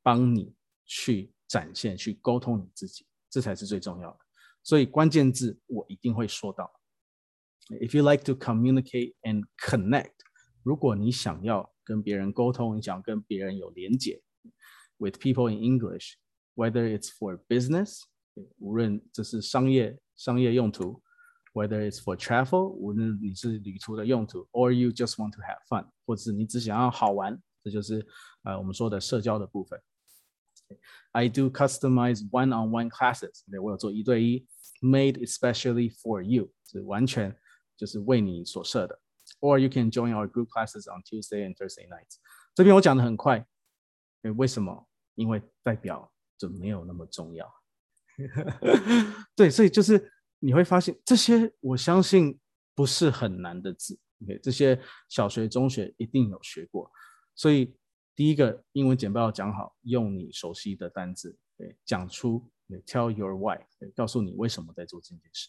[0.01, 0.55] 帮你
[0.87, 4.17] 去展现、去沟通你自己，这才是最重要的。
[4.63, 6.78] 所以关键字我一定会说到。
[7.80, 10.12] If you like to communicate and connect，
[10.62, 14.22] 如果你想要跟别人沟通，你想要跟别人有连结，
[14.98, 18.02] with people in English，whether it's for business，
[18.58, 21.02] 无论这是商业商业用途，
[21.54, 28.06] whether it's for travel，无论你是旅途的用途，or you just want to have fun，或者是你只想要好玩，这就是
[28.42, 29.80] 呃我们说的社交的部分。
[31.12, 34.46] I do customize one-on-one classes，对，我有做一对一，
[34.80, 37.36] made especially for you，是完全
[37.79, 38.99] 就是为你所设的。
[39.39, 42.17] Or you can join our group classes on Tuesday and Thursday nights。
[42.53, 43.47] 这边我讲的很快，
[44.35, 44.87] 为什么？
[45.15, 47.49] 因为代表就没有那么重要。
[49.35, 52.37] 对，所以就是你会发现这些，我相信
[52.75, 53.97] 不是很难的字。
[54.23, 56.91] OK，这些小学、中学一定有学过，
[57.33, 57.73] 所以。
[58.15, 65.47] 第一个英文简报要讲好，用你熟悉的单字，对，讲出对，tell your why，对，告诉你为什么在做这件事。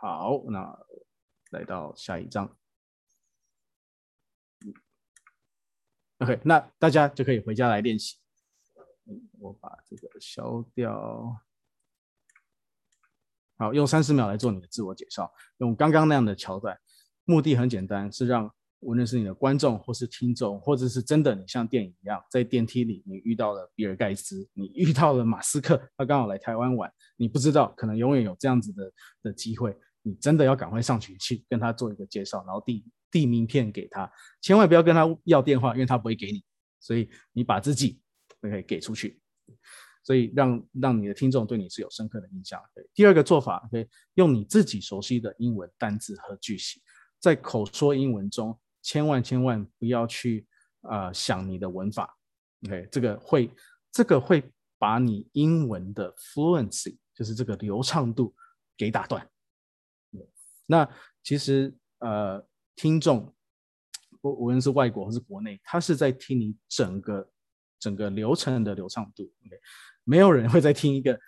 [0.00, 0.78] 好，那
[1.50, 2.56] 来到下一章。
[6.18, 8.16] OK，那大家就可以回家来练习。
[9.38, 11.40] 我把这个消掉。
[13.58, 16.78] 好，用三十秒来做你的自我介绍，用刚刚那样的桥段，
[17.24, 18.54] 目的很简单，是让。
[18.86, 28.92] 无论是你的观众，或是听众，或者是真的，你像电影一样，在电梯里，你遇到了比尔盖茨，你遇到了马斯克，他刚好来台湾玩，你不知道，可能永远有这样子的
[29.24, 34.08] 的机会，你真的要赶快上去去跟他做一个介绍，然后递递名片给他，
[34.40, 36.44] 千万不要跟他要电话，因为他不会给你，
[36.78, 38.00] 所以你把自己
[38.40, 39.20] 可以给出去，
[40.04, 42.62] 所以让让你的听众对你是有深刻的印象。
[42.72, 46.80] 对，第二个做法，可以用你自己熟悉的英文单字和句型，
[47.18, 48.56] 在口说英文中。
[48.86, 50.46] 千万千万不要去、
[50.82, 52.16] 呃、想你的文法
[52.64, 53.50] ，OK，这个会
[53.90, 54.40] 这个会
[54.78, 58.32] 把你英文的 fluency，就是这个流畅度
[58.76, 59.28] 给打断。
[60.66, 60.88] 那
[61.24, 62.40] 其实呃
[62.76, 63.34] 听众，
[64.20, 67.28] 无无论是外国或是国内，他是在听你整个
[67.80, 69.60] 整个流程的流畅度，OK，
[70.04, 71.18] 没有人会在听一个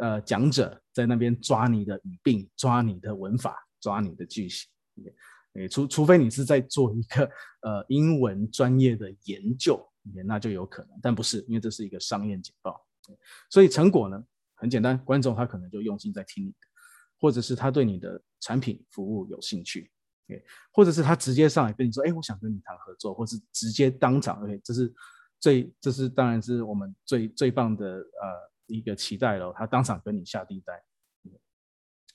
[0.00, 4.66] 呃讲者在那边抓你的语病、抓你的文法、抓你的句型
[4.98, 5.14] ，OK
[5.56, 5.68] ，OK。
[5.68, 7.24] 除除非你是在做一个
[7.62, 9.84] 呃英文专业的研究，
[10.24, 12.80] 那就有可能，但不是，因为这是一个商业简报，
[13.50, 14.22] 所以成果呢
[14.54, 16.58] 很简单，观众他可能就用心在听你的，
[17.18, 19.90] 或者是他对你的产品服务有兴趣，
[20.72, 24.94] 或者是他直接上来跟你说，哎，我想跟你谈合作，或是直接当场，OK，这是
[25.40, 30.80] 最这是当然是我们最最棒的呃一个期待了，他当场跟你下订单，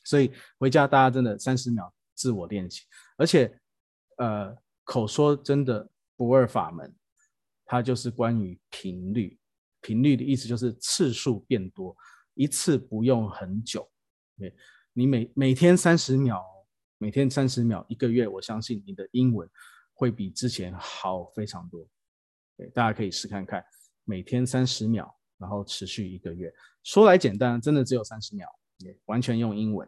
[0.05, 1.93] 所以回家大家真的三十秒。
[2.13, 2.83] 自我练习，
[3.21, 3.55] 而且，
[4.17, 6.91] 呃，口说真的不二法门，
[7.65, 9.37] 它就是关于频率。
[9.79, 11.95] 频率的意思就是次数变多，
[12.33, 13.87] 一次不用很久。
[14.39, 14.55] 对，
[14.93, 16.43] 你每每天三十秒，
[16.97, 19.47] 每天三十秒，一个月，我相信你的英文
[19.93, 21.87] 会比之前好非常多。
[22.57, 23.63] 对，大家可以试看看，
[24.03, 26.51] 每天三十秒，然后持续一个月。
[26.81, 28.47] 说来简单，真的只有三十秒，
[29.05, 29.87] 完全用英文。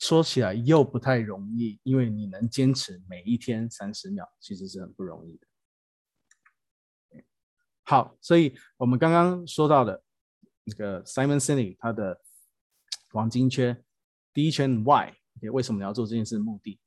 [0.00, 5.46] 说起来又不太容易，因为你能坚持每一天三十秒，其实是很不容易的。
[7.84, 10.02] 好，所以我们刚刚说到的
[10.64, 12.18] 那个 Simon Sinek 他的
[13.10, 13.84] 黄金圈，
[14.32, 15.12] 第一圈 Why，
[15.52, 16.38] 为什么你要做这件事？
[16.38, 16.80] 目的。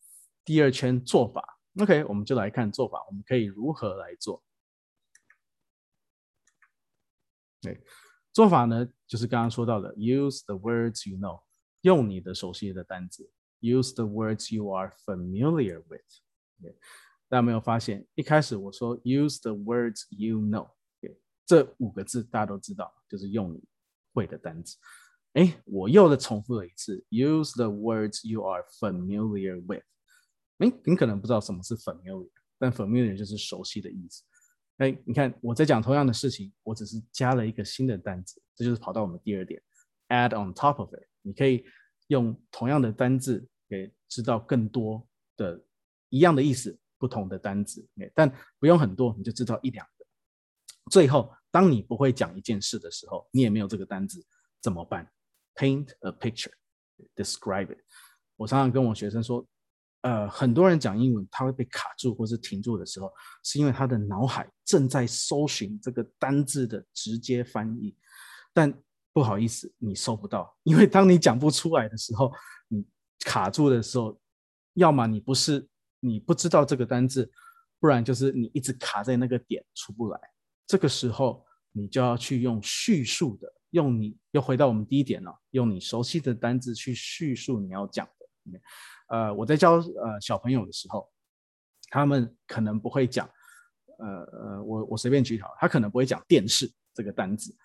[0.43, 4.43] 第二圈做法，OK，我们就来看做法，我们可以如何来做？
[7.61, 7.79] 对，
[8.31, 11.43] 做法呢，就是刚刚说到的，Use the words you know。
[11.83, 13.29] 用你的熟悉的单词
[13.61, 16.73] ，use the words you are familiar with。
[17.27, 20.69] 大家没有发现，一开始我说 use the words you know，、
[21.45, 23.61] 这五个字大家都知道，就是用你
[24.13, 24.77] 会的单词。
[25.33, 29.83] 哎，我又的重复了一次，use the words you are familiar with。
[30.59, 34.23] 哎，你可能不知道什么是 familiar，但 familiar 就是熟悉的意思。
[34.77, 39.61] 哎，你看我在讲同样的事情，我只是加了一个新的单词，这就是跑到我们第二点
[40.07, 41.07] ，add on top of it。
[41.23, 41.65] 你可以
[42.07, 45.59] 用同样的单字给知道更多的
[46.09, 50.05] 一样的意思，不同的单字，但不用很多，你就知道一两个。
[50.91, 54.23] 最后，当你不会讲一件事的时候，你也没有这个单字，
[54.61, 55.09] 怎么办
[55.55, 56.51] ？Paint a picture,
[57.15, 57.79] describe it。
[58.35, 59.47] 我常常跟我学生说，
[60.01, 63.11] 呃，很多人讲英文，他会被卡住或是停住的时候，
[63.43, 67.95] 是因为他的脑海正在搜寻这个单字的直接翻译，
[68.51, 68.71] 但
[69.13, 72.33] 不好意思，你收不到，因为当你讲不出来的时候，
[72.67, 72.83] 你
[73.19, 74.19] 卡住的时候，
[74.73, 75.67] 要么你不是
[75.99, 77.31] 你不知道这个单字，
[77.79, 80.19] 不然就是你一直卡在那个点出不来。
[80.65, 88.59] 这个时候，你就要去用叙述的，用你又回到我们第一点了，用你熟悉的单字去叙述你要讲的。
[89.09, 91.07] 呃，我在教呃小朋友的时候，
[91.89, 93.29] 他们可能不会讲，
[93.99, 97.55] 呃呃，我我随便举好，他可能不会讲电视这个单字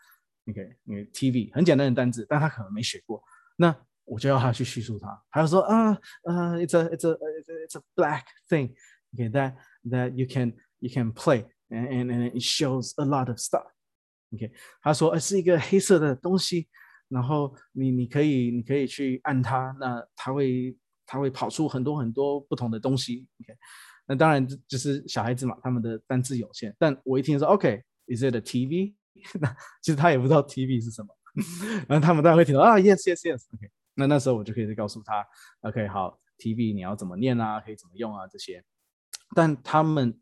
[0.49, 3.23] ，OK，因为 TV 很简单的单字，但他可能没学过，
[3.57, 5.91] 那我就要他去叙述它，他就说啊
[6.23, 7.17] 啊，it's a it's a
[7.67, 13.05] it's a black thing，OK，that that you can you can play。And and and it shows a
[13.05, 13.65] lot of stuff.
[14.31, 14.51] OK，
[14.83, 16.67] 他说，呃，是一个黑色的东西，
[17.07, 23.27] 然后你你可以你可以去按它，那它会它会跑出很多很多不同的东西。
[23.39, 23.57] OK，
[24.05, 26.75] 那当然就是小孩子嘛，他们的单字有限。
[26.77, 28.93] 但我一听说，OK，is it a TV？
[29.40, 31.08] 那其实他也不知道 TV 是什么，
[31.88, 33.44] 然后他们当然会听到啊，yes yes yes。
[33.54, 35.26] OK，那那时候我就可以告诉他
[35.62, 38.64] ，OK，好，TV 你要怎么念啊，可以怎么用啊这些。
[39.34, 40.18] 但他们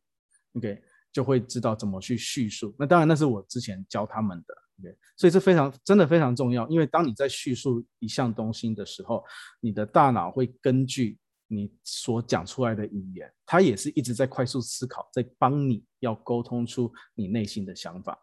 [0.54, 0.82] ，OK。
[1.12, 2.76] 就会知道怎么去叙述。
[2.78, 6.68] 那当然，那是我之前教他们的，OK，所以这非常真的非常重要。
[6.68, 9.24] 因为当你在叙述一项东西的时候，
[9.60, 18.18] 你的大脑会根据你所讲出来的语言，它也是一直在快速思考，在帮你要沟通出你内心的想法。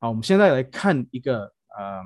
[0.00, 1.44] 好，我们现在来看一个
[1.78, 2.00] 呃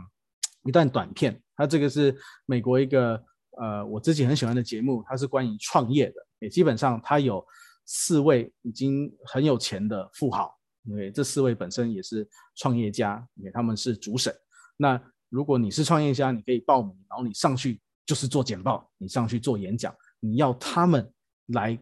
[0.64, 3.22] 一段短片，它这个是美国一个
[3.60, 7.44] 呃我自己很喜欢的节目，它是关于创业的，也基本上它有。
[7.92, 14.32] 四位已经很有钱的富豪，因为这四位本身也是创业家，因为他们是主审。
[14.76, 21.12] 那如果你是创业家，你可以报名，然后你上去就是做简报，你上去做演讲，你要他们
[21.46, 21.76] 来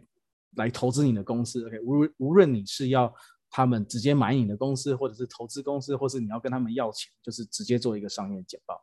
[0.56, 1.66] 来投资你的公司。
[1.66, 3.14] OK，无无论你是要
[3.50, 8.80] 他们直接买你的公司，或者是投资公司，或是你要跟他们要钱，就是直接做一个商业简报。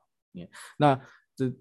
[0.78, 1.00] 那
[1.36, 1.54] 这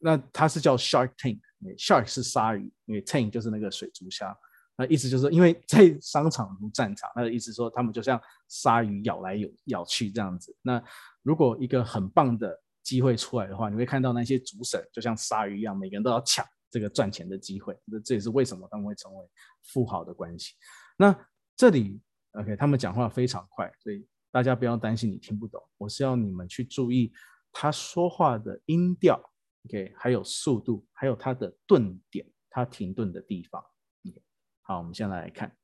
[0.00, 4.36] 那它是叫 Shark Tank，Shark 是鲨鱼，因为 Tank 就是那个水族箱。
[4.76, 10.56] 那意思就是说，因为在商场如战场，那意思说，他们就像鲨鱼咬来咬咬去这样子。
[10.62, 10.80] 那
[11.22, 17.76] 如果一个很棒的机会出来的话，你会看到那些主审就像鲨鱼一样，每个人都要抢这个赚钱的机会。
[17.90, 19.26] 这这也是为什么他们会成为
[19.64, 20.54] 富豪的关系。
[20.96, 21.12] 那
[21.56, 22.00] 这里
[22.32, 25.62] ，OK，他们讲话非常快，所以大家不要担心你听不懂。
[25.76, 27.12] 我是要你们去注意
[27.52, 29.18] 他说话的音调
[29.66, 33.62] ，OK，还有速度，还有他的顿点，他停顿的地方。
[34.08, 34.22] OK，
[34.62, 35.56] 好，我们先来，来看。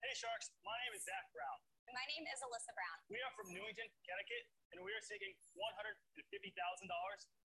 [0.00, 1.58] Hey Sharks, my name is Zach Brown.
[1.92, 2.98] My name is Alyssa Brown.
[3.08, 6.37] We are from Newington, Connecticut, and we are seeking $150,000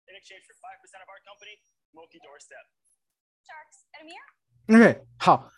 [0.07, 1.55] in exchange for 5% of our company,
[1.93, 2.65] Moki Doorstep.
[3.43, 4.23] Sharks, and Amir?
[4.77, 5.51] OK，好，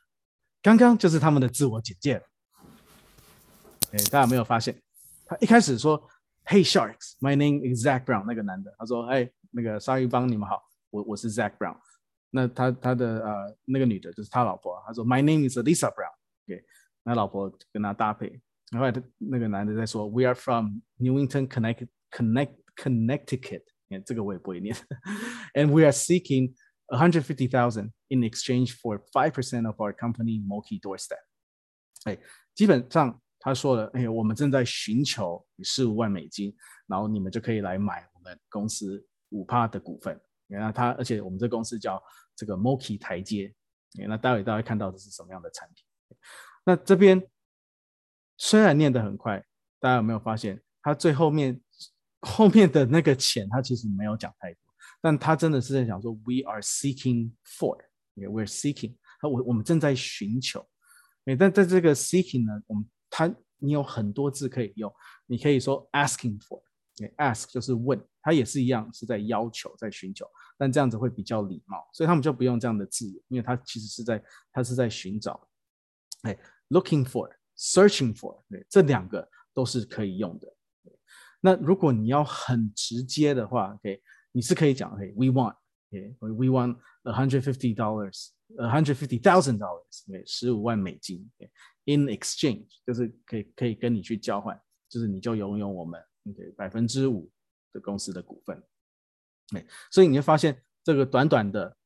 [0.62, 2.24] 刚刚就是他们的自我简介。
[3.92, 4.82] 哎，大家有没有发现，
[5.26, 6.10] 他一开始说。
[6.46, 8.26] Hey sharks, my name is Zach Brown。
[8.28, 11.78] 那个男的他说：“哎，那个鲨鱼帮你们好，我我是 Zach Brown。”
[12.32, 16.12] 那他他的呃那个女的就是他老婆，他说：“My name is Lisa Brown。”
[16.44, 16.62] OK，
[17.04, 18.42] 那老婆跟他搭配。
[18.72, 24.76] 然后他那个男的在说：“We are from Newington, Connecticut, Connect, Connecticut。”哎，这个我也不会念。
[25.54, 26.54] And we are seeking
[26.88, 31.20] a hundred fifty thousand in exchange for five percent of our company, Moki Doorstep。
[32.06, 32.18] 哎，
[32.54, 33.20] 基本上。
[33.46, 36.56] 他说了：“哎，我们正在寻求十五万美金，
[36.88, 40.18] 然后你们就可以来买我们公司五趴的股份。
[40.48, 42.02] 那他，而且我们这公司叫
[42.38, 43.54] 这个 Moki 台阶。
[44.08, 45.86] 那待会大家看到的是什么样的产品？
[46.64, 47.22] 那这边
[48.39, 49.45] 虽然念得很快，
[49.81, 51.61] 大家有没有发现，他最后面
[52.21, 54.61] 后面的那个钱，他其实没有讲太多，
[55.03, 60.67] 但他真的是在讲说，We are seeking for，We are seeking，我我们正在寻求。
[61.25, 63.27] 哎，但在这个 seeking 呢，我们它，
[63.59, 64.91] 你有很多字可以用，
[65.27, 70.25] 你可以说 asking for，ask 就是问，它也是一样是在要求，在寻求，
[70.57, 74.23] 但这样子会比较礼貌，所以他们就不用这样的字，因为它其实是在，
[74.53, 75.49] 它是在寻找，
[76.23, 76.39] 哎
[76.71, 77.29] ，looking for”
[77.59, 80.55] Searching for，对，这两个都是可以用的。
[81.41, 84.01] 那如果你要很直接的话，OK，
[84.31, 91.51] 你是可以讲，OK，we want，OK，we want a hundred fifty dollars，a hundred fifty thousand dollars，对，十五万美金，OK。
[91.87, 96.01] In exchange 就是可以可以跟你去交换，就是你就拥有我们
[96.57, 97.29] 百分之五
[97.73, 98.63] 的公司的股份，
[99.57, 101.77] 哎，所以你会发现这个短短的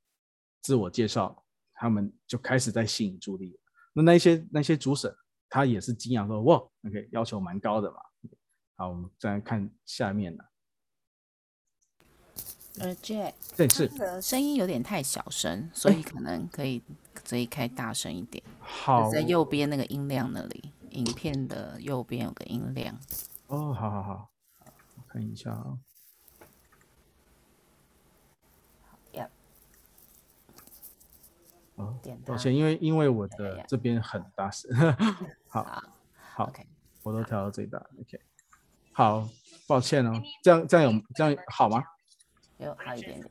[0.60, 1.44] 自我介绍，
[1.74, 3.60] 他们就开始在吸引注意力。
[3.94, 5.14] 那那些那些主审
[5.52, 6.56] 他也是惊讶说，哇
[6.88, 7.98] ，OK，要求蛮高的嘛。
[8.74, 10.42] 好，我们再来看下面的。
[12.78, 13.86] 呃，Jack，对，是，
[14.22, 16.82] 声音有点太小声，所以可能可以
[17.12, 18.42] 可以开大声一点。
[18.60, 22.98] 好，在右边那个音量那里，影片的右边有个音量。
[23.48, 24.32] 哦，好好好，
[24.64, 25.76] 我看一下啊。
[31.76, 34.70] 哦，抱歉，因为因为我的这边很大声。
[35.48, 35.82] 好，
[36.34, 36.66] 好，OK，
[37.02, 38.20] 我都调到最大，OK。
[38.92, 39.28] 好，
[39.66, 41.82] 抱歉哦，这样这样有这样好吗？
[42.58, 43.30] 有好一点点。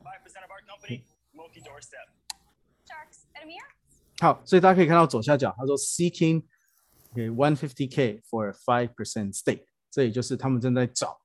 [4.20, 11.20] 好，所以大家可以看到左下角，他说 seeking o k one fifty k for a five percent stake，这也就是他们正在找，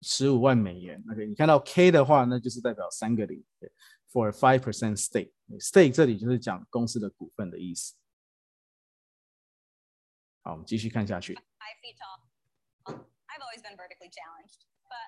[0.00, 1.02] 十五万美元。
[1.12, 3.44] OK，你看到 K 的话，那就是代表三个零。
[3.60, 3.70] 对
[4.11, 7.93] For a five percent stake，stake 这里就是讲公司的股份的意思。
[10.41, 11.35] 好，我们继续看下去。
[11.35, 12.23] Five feet tall.
[12.87, 15.07] Well, I've always been vertically challenged, but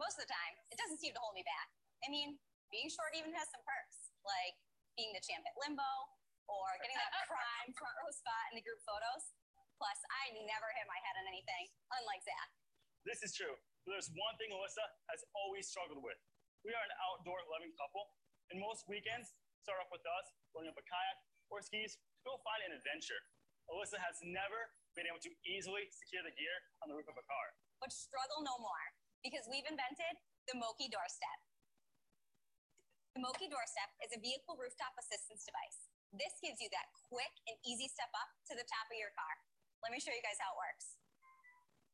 [0.00, 1.68] most of the time, it doesn't seem to hold me back.
[2.02, 2.40] I mean,
[2.72, 4.56] being short even has some perks, like
[4.96, 5.84] being the champ at limbo
[6.48, 9.36] or getting that prime front row spot in the group photos.
[9.76, 12.48] Plus, I never hit my head on anything, unlike Zach.
[13.04, 13.54] This is true.
[13.84, 16.18] But there's one thing Alyssa has always struggled with.
[16.66, 18.10] We are an outdoor loving couple,
[18.53, 19.33] and most weekends
[19.65, 21.17] start off with us loading up a kayak
[21.49, 23.17] or skis to go find an adventure.
[23.65, 26.53] Alyssa has never been able to easily secure the gear
[26.85, 27.47] on the roof of a car.
[27.81, 28.85] But struggle no more,
[29.25, 31.39] because we've invented the Moki Doorstep.
[33.17, 35.89] The Moki Doorstep is a vehicle rooftop assistance device.
[36.13, 39.33] This gives you that quick and easy step up to the top of your car.
[39.81, 41.01] Let me show you guys how it works.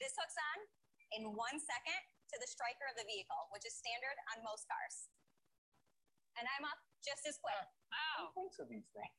[0.04, 0.60] This hooks on
[1.16, 2.02] in one second
[2.34, 5.08] to the striker of the vehicle, which is standard on most cars.
[6.38, 7.68] And I'm up just as quick.
[7.90, 8.32] Wow.
[8.36, 9.14] Thanks for these things.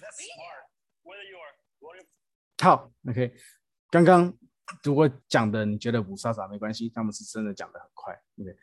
[0.00, 0.70] That's smart.
[1.02, 1.54] Whether you are
[2.62, 3.34] 好，OK，
[3.90, 4.32] 刚刚
[4.84, 8.56] 如果讲的你觉得雾煞煞没关系，他们是真的讲的很快，对不对？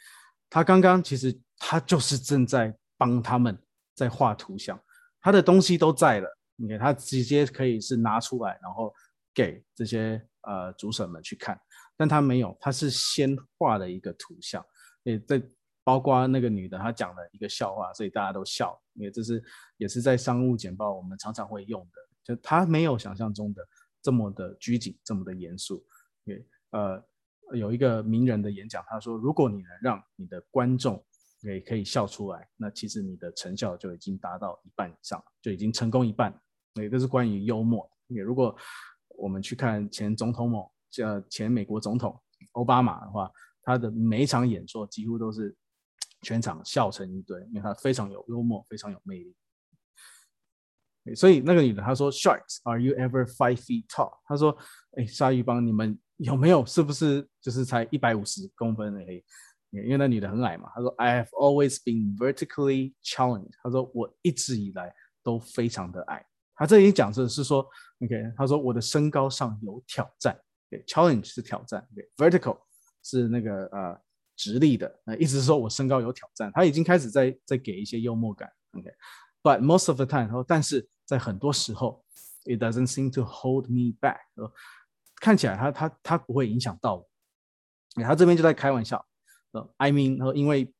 [0.49, 3.61] 他刚刚其实他就是正在帮他们
[3.93, 4.81] 在画图像，
[5.19, 8.93] 他的东西都在了，你看他直接可以是拿出来，然后
[9.33, 11.59] 给这些呃主审们去看，
[11.97, 14.65] 但他没有，他是先画了一个图像，
[15.03, 15.41] 也在
[15.89, 19.43] 包括那个女的她讲了一个笑话，所以大家都笑，因为这是
[19.77, 23.67] 也是在商务简报我们常常会用的，就她没有想象中的。
[24.01, 25.85] 这么的拘谨，这么的严肃，
[26.23, 27.03] 对，呃，
[27.53, 31.05] 有一个名人的演讲，他说，如果你能让你的观众
[31.41, 36.33] 也可以笑出来，那其实你的成效就已经达到一半以上，就已经成功一半。
[36.73, 37.85] 对，这是关于幽默。
[38.07, 38.55] 也如果
[39.17, 42.17] 我们去看前总统某，叫前美国总统
[42.53, 43.29] 奥巴马的话，
[43.63, 45.53] 他的每一场演说几乎都是
[46.21, 49.35] 全场笑成一堆，因为他非常有幽默，非常有魅力。
[51.15, 54.55] 所以那个女的她说：“Sharks，are you ever five feet tall？” 她说
[54.95, 56.63] ：“哎，鲨鱼帮你们有没有？
[56.65, 59.23] 是不是就是才一百五十公分而已？
[59.71, 64.93] 因为那女的很矮嘛。”她说：“I have always been vertically challenged。”她说：“我一直以来
[65.23, 67.67] 都非常的矮。”她这里讲的是说
[68.03, 70.39] ，OK，她说我的身高上有挑战。
[70.71, 72.59] OK，challenge 是挑战，OK，vertical
[73.01, 73.99] 是那个呃
[74.39, 76.49] 直立的，那意思是说我身高有挑战。
[76.55, 78.49] 他已经开始在在给一些幽默感。
[78.71, 78.89] OK。
[79.43, 82.05] But most of the time，但是在很多时候
[82.45, 84.19] ，it doesn't seem to hold me back。
[85.17, 87.09] 看起来他他他不会影响到我。
[87.95, 89.05] 他这边就在开玩笑。
[89.75, 90.73] I mean，因为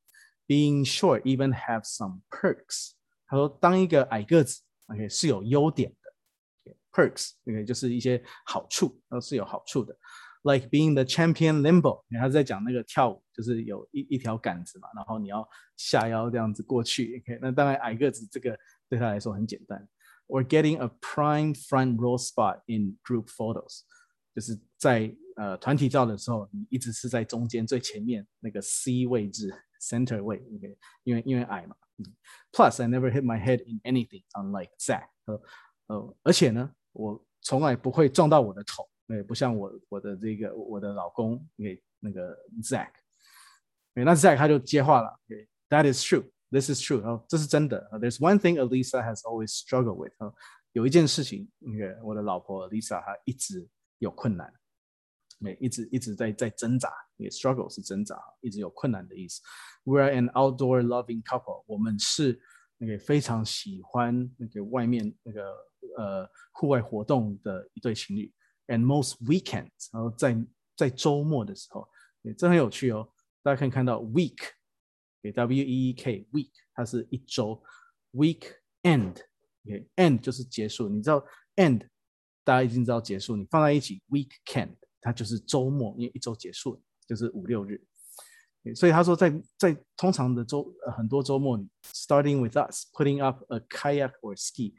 [0.48, 2.92] being short even have some perks。
[3.28, 6.74] 他说，当一个矮个子，OK 是有优点的。
[6.92, 9.96] Perks，OK 就是一些好处，都是有好处的。
[10.47, 17.19] Like being the champion limbo，他是在讲那个跳舞，就是有一一条杆子嘛，然后你要下腰这样子过去。
[17.19, 18.55] OK，那当然矮个子这个
[18.87, 19.89] 对他来说很简单。
[20.27, 23.81] Or getting a prime front row spot in group photos，
[24.35, 29.51] 就是在呃团体照的时候，你一直是在中间最前面那个 C 位置，
[29.81, 30.37] center 位。
[30.37, 31.75] OK，因为因为矮嘛。
[32.53, 35.07] Plus I never hit my head in anything，unlike Zach。
[35.25, 35.43] 呃
[35.87, 38.87] 呃，而且呢，我从来不会撞到我的头。
[39.09, 42.91] 对，不像我我的这个我的老公给那个 Zach，
[43.93, 45.21] 那 Zach 他就接话了。
[45.69, 47.89] That is true, this is true，哦，这是真的。
[48.01, 50.13] There's one thing Alyssa has always struggled with，
[50.73, 54.53] 有一件事情，那个我的老婆 Alyssa 她一直有困难，
[55.61, 56.91] 一直一直在在挣扎。
[57.31, 59.41] struggle 是挣扎，一直有困难的意思。
[59.85, 62.41] We're an outdoor loving couple，我们是
[62.79, 65.55] 那个非常喜欢那个外面那个
[65.97, 68.33] 呃户外活动的一对情侣。
[68.69, 70.37] And most weekends，然后在
[70.77, 71.87] 在周末的时候，
[72.39, 73.09] 这很有趣哦。
[73.43, 77.63] 大家可以看到 week，W E E K week，它是一周。
[78.13, 80.89] Weekend，end 就是结束。
[80.89, 81.25] 你知道
[81.57, 81.89] end，
[82.45, 83.37] 大家已经知道结束。
[83.37, 87.83] 你放在一起 weekend，它就是周末，因为一周结束就是五六日。
[88.75, 91.59] 所以他说在，在在通常的周、呃、很多周末，
[91.93, 94.73] starting with us putting up a kayak or ski，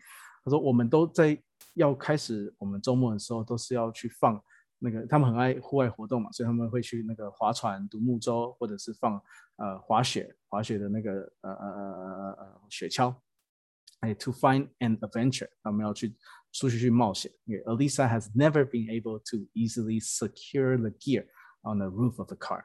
[0.45, 1.41] 他说我们都在。
[1.74, 4.43] 要开始我们周末的时候，都是要去放
[4.80, 9.22] 那个他们很爱户外活动嘛，所以他们会去那个划船、独木舟，或者是放
[9.57, 13.14] 呃滑雪、滑雪的那个呃呃呃呃呃雪橇。
[14.01, 16.16] 哎，to find an adventure，他们要去
[16.53, 17.30] 出去去冒险。
[17.45, 21.26] 因为 Alisa has never been able to easily secure the gear
[21.62, 22.64] on the roof of the car。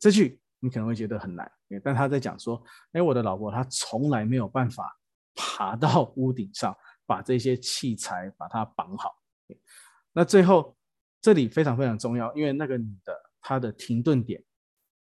[0.00, 1.50] 这句你可能会觉得很难，
[1.84, 4.98] 但他在讲说，哎，我的老婆她从来没有办法
[5.34, 6.76] 爬到屋顶上，
[7.12, 9.22] 把这些器材把它绑好。
[10.12, 10.74] 那最后。
[11.24, 14.42] 这里非常非常重要，因为那个女的她的停顿点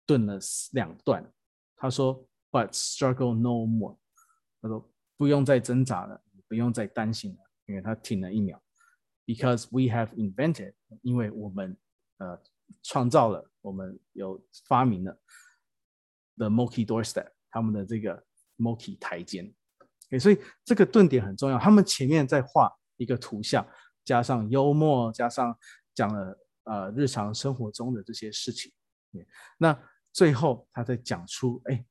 [0.05, 0.37] 顿了
[0.73, 1.33] 两段，
[1.77, 3.97] 她说 “But struggle no more”，
[4.61, 8.61] 她说不用再挣扎了，不用再担心了，因为她停了一秒
[9.25, 11.77] ，because we have invented，因为我们
[12.19, 12.43] 呃
[12.83, 15.17] 创造了，我们有发明了
[16.37, 18.21] the Moki doorstep，他们的这个
[18.59, 19.55] Moki 台阶
[20.19, 23.67] 所以这个顿点很重要，他们前面在画一个图像，
[24.05, 25.57] 加上幽默，加上。
[25.95, 28.73] 讲了呃日常生活中的这些事情，
[29.59, 29.79] 那
[30.11, 31.85] 最后他在讲出，哎，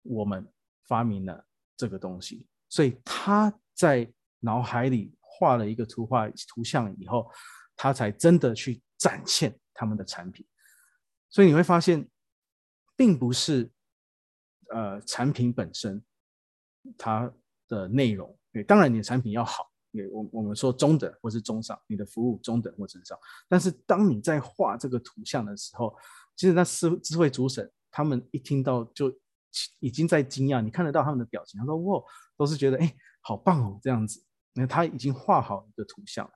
[0.00, 0.50] 我们
[0.88, 1.46] 发明了
[1.76, 4.10] 这个东西，所以他在
[4.40, 7.30] 脑海里画了一个图画图像以后，
[7.76, 10.46] 他才真的去展现他们的产品。
[11.28, 12.08] 所以你会发现，
[12.96, 13.70] 并不是
[14.70, 16.02] 呃产品本身
[16.96, 17.30] 它
[17.74, 19.70] 的内容，对，当然你的产品要好。
[19.92, 23.16] 对我我们说中等或是中上，你的服务中等或中上。
[23.48, 25.96] 但是当你在画这个图像的时候，
[26.34, 29.16] 其实那智智慧主审他们一听到就
[29.78, 32.02] 已经在惊讶，你看得到他们的表情，他说哇，
[32.36, 34.20] 都是觉得哎，好棒哦这样子。
[34.52, 36.28] 那他已经画好一个图像，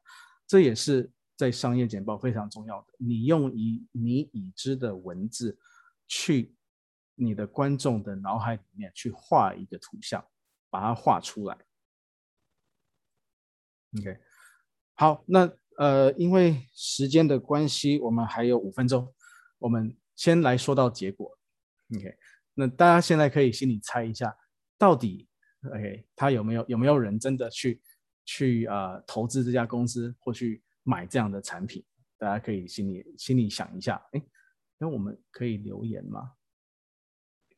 [0.47, 2.86] 这也是在商业简报非常重要的。
[2.99, 5.59] 你用以你已知的文字
[6.07, 6.55] 去
[7.16, 10.24] 你的观众的脑海里面去画一个图像，
[10.71, 11.57] 把它画出来。
[13.99, 14.19] OK，
[14.95, 19.14] 好，那呃，因为时间的关系，我们还有五分钟，
[19.59, 21.39] 我们先来说到结果。
[21.97, 22.19] OK，
[22.55, 24.37] 那大家现在可以心里猜一下，
[24.77, 25.27] 到底
[25.64, 27.81] OK，他有没有有没有人真的去
[28.25, 31.85] 去呃投资这家公司或去买这样的产品？
[32.19, 34.23] 大家可以心里心里想一下，哎，
[34.77, 36.33] 那我们可以留言吗？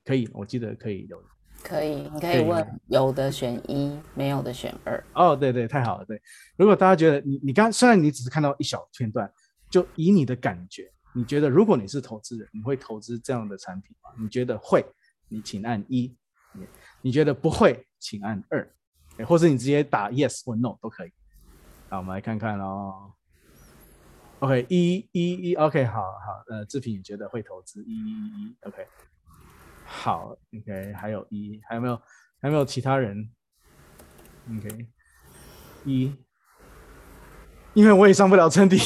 [0.05, 1.31] 可以，我记得可以留言。
[1.63, 5.03] 可以，你可以问有的选一，没有的选二。
[5.15, 6.05] 哦，对对，太好了。
[6.05, 6.21] 对，
[6.57, 9.31] 如果大家觉得你你刚虽然你只是看到一小片段，
[9.71, 14.11] 就以你的感觉，你觉得如果你是投资人，你会投资这样的产品吗？
[14.19, 14.85] 你觉得会，
[15.29, 16.15] 你请按一；
[17.03, 18.69] 你觉得不会，请按二，
[19.27, 21.13] 或者你直接打 yes 或 no 都可以。
[21.89, 23.13] 好，我们来看看喽。
[24.41, 28.87] OK，一一一，OK，好好，呃，志平也觉得会投资一一一，OK。
[29.93, 31.97] 好，OK，还有一，还有没有？
[32.41, 33.29] 还有没有其他人
[34.49, 34.87] ？OK，
[35.85, 36.15] 一，
[37.75, 38.79] 因为我也上不了称帝。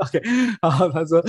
[0.00, 0.22] OK，
[0.62, 1.20] 好，他说，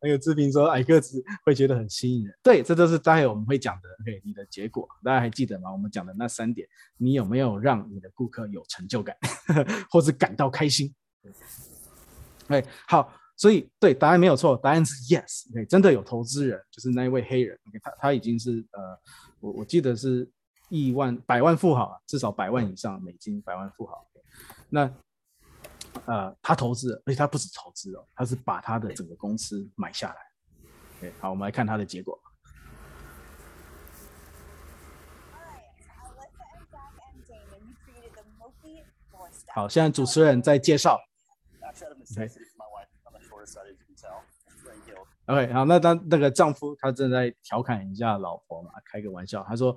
[0.00, 2.34] 那个志平说矮个子会觉得很吸引人。
[2.42, 3.88] 对，这都是待会我们会讲的。
[4.00, 5.70] OK，你的结果大家还记得吗？
[5.70, 6.66] 我们讲的那三点，
[6.96, 9.14] 你有没有让你的顾客有成就感，
[9.90, 10.92] 或者感到开心？
[12.48, 13.12] 哎，好。
[13.36, 15.52] 所以，对，答案没有错，答案是 yes。
[15.52, 17.58] 对，真的有投资人，就是那一位黑人。
[17.68, 18.98] OK，他他已经是呃，
[19.40, 20.30] 我我记得是
[20.68, 24.06] 亿万、百万富豪，至少百万以上美金，百万富豪。
[24.14, 24.22] Okay?
[24.68, 24.94] 那
[26.06, 30.16] 呃，他投资，而且他不止投资哦，他是把他的整个公司买下来。
[30.98, 32.18] OK，好，我们来看他的结果。
[39.48, 40.98] 好，现在主持人在介绍。
[42.14, 42.51] Okay.
[45.26, 49.70] OK，好，那当那个丈夫他正在调侃一下老婆嘛，开个玩笑，他说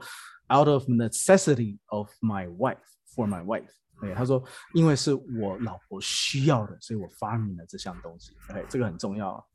[0.50, 2.78] ，Out of necessity of my wife
[3.16, 4.44] for my wife，对，他说，
[4.74, 8.36] 因为是我老婆需要的，所以我发明了这项东西。
[8.50, 9.46] OK，这个很重要。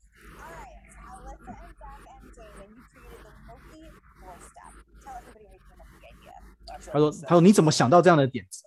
[6.91, 8.63] 他说，他说你怎么想到这样的点子？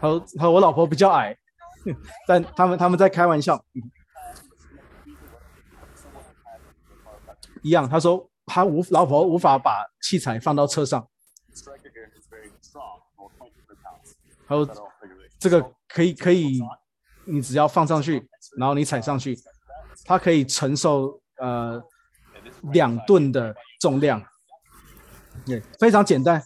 [0.00, 1.36] 他说，他说我老婆比较矮。
[2.26, 3.62] 但他们他们在开玩笑，
[7.64, 7.88] 一样。
[7.88, 11.08] 他说他无老婆无法把器材放到车上。
[14.46, 14.68] 他说
[15.38, 16.60] 这个可以可以，
[17.24, 19.36] 你只要放上去，然后你踩上去，
[20.04, 21.82] 它可以承受呃
[22.72, 24.22] 两吨的重量，
[25.46, 26.42] 对，非常简单。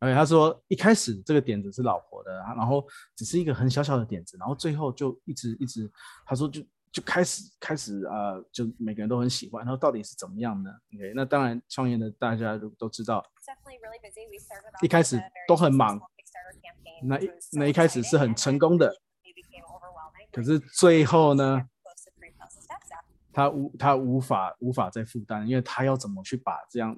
[0.00, 2.86] 哎，他说一开始这个点子是老婆的，然后
[3.16, 5.90] 只是一个很小小的点子，然后最后就一直一直，
[6.24, 9.64] 他说就就开始开始啊、呃，就每个人都很喜欢。
[9.64, 13.24] 然后到底是怎么样呢？OK，那当然创业的大家都都知道，
[14.82, 16.00] 一开始都很忙，
[17.02, 18.94] 那一那一开始是很成功的，
[20.30, 21.68] 可是最后呢，
[23.32, 26.96] 他无他无法无法再负担，因为他要怎么去把这样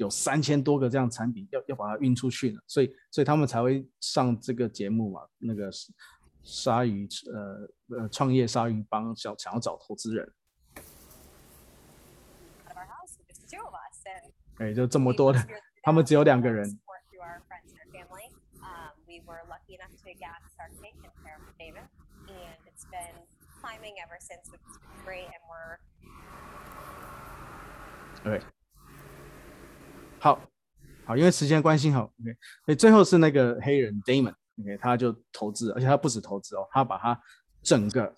[0.00, 2.60] 有三千多个这样产品要要把它运出去呢？
[2.66, 5.92] 所以所以他们才会上这个节目嘛，那个是。
[6.42, 10.32] 鲨鱼，呃呃，创业鲨鱼帮想想要找投资人，
[14.56, 15.38] 哎，就这么多的，
[15.82, 16.66] 他们只有两个人。
[28.24, 28.40] 对，
[30.20, 30.38] 好
[31.06, 37.18] 好因为时间关系好 ok 所以最后是那个黑人 damon ok 他就投资而且他不止投资哦他把他
[37.62, 38.14] 整个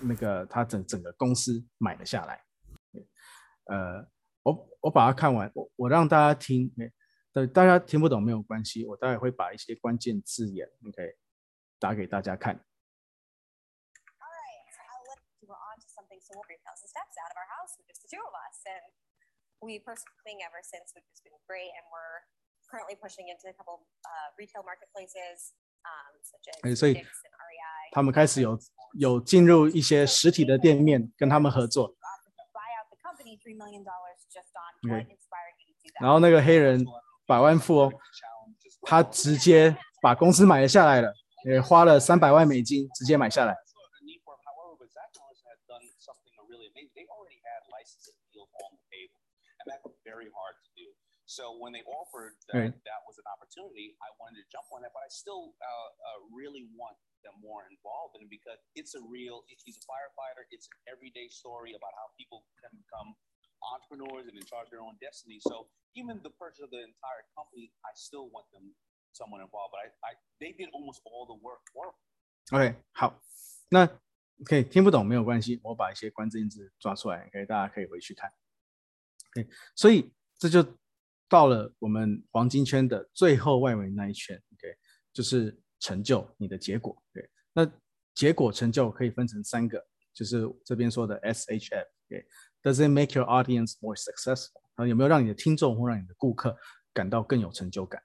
[0.00, 2.42] 那个他整整个公司买了下来。
[3.66, 4.06] 呃
[4.42, 6.72] 我我把它看完我我让大家听
[7.52, 11.18] 大家听不懂没有关系我待会会把一些关键字眼 ok
[11.78, 12.54] 打给大家看。
[12.54, 12.62] Ok
[14.22, 17.76] i'll let you go on to something solarike tells the steps out of our house
[17.86, 19.05] just the two of us
[26.62, 27.04] 哎，所以
[27.92, 28.58] 他们开始有
[28.98, 31.94] 有进入一些实体的店面，跟他们合作。
[34.82, 35.06] Okay.
[36.00, 36.84] 然后那个黑人
[37.26, 37.92] 百万富翁，
[38.82, 41.12] 他直接把公司买了下来了，
[41.44, 43.56] 也花了三百万美金直接买下来。
[51.25, 54.99] So when they offered that that was an opportunity, I wanted to jump on it, but
[54.99, 59.47] I still uh, uh, really want them more involved in it because it's a real.
[59.47, 60.43] He's a firefighter.
[60.51, 63.15] It's an everyday story about how people can become
[63.63, 65.39] entrepreneurs and in charge of their own destiny.
[65.39, 68.75] So even the purchase of the entire company, I still want them
[69.15, 69.71] someone involved.
[69.71, 70.11] But I, I
[70.43, 71.95] they did almost all the work for.
[72.51, 73.15] OK，好，
[73.69, 73.87] 那
[74.43, 78.33] 可以听不懂没有关系，我把一些关键字抓出来，OK，大家可以回去看。
[79.36, 80.66] OK，所以这就。
[81.28, 84.72] 到了我们黄金圈的最后外围那一圈，OK，
[85.12, 86.96] 就是成就你的结果。
[87.12, 87.68] 对，那
[88.14, 89.84] 结果成就可以分成三个，
[90.14, 94.62] 就是这边说的 SHF，OK，Does it make your audience more successful？
[94.76, 96.56] 啊，有没有让你的听众或让你的顾客
[96.94, 98.00] 感到更有成就感？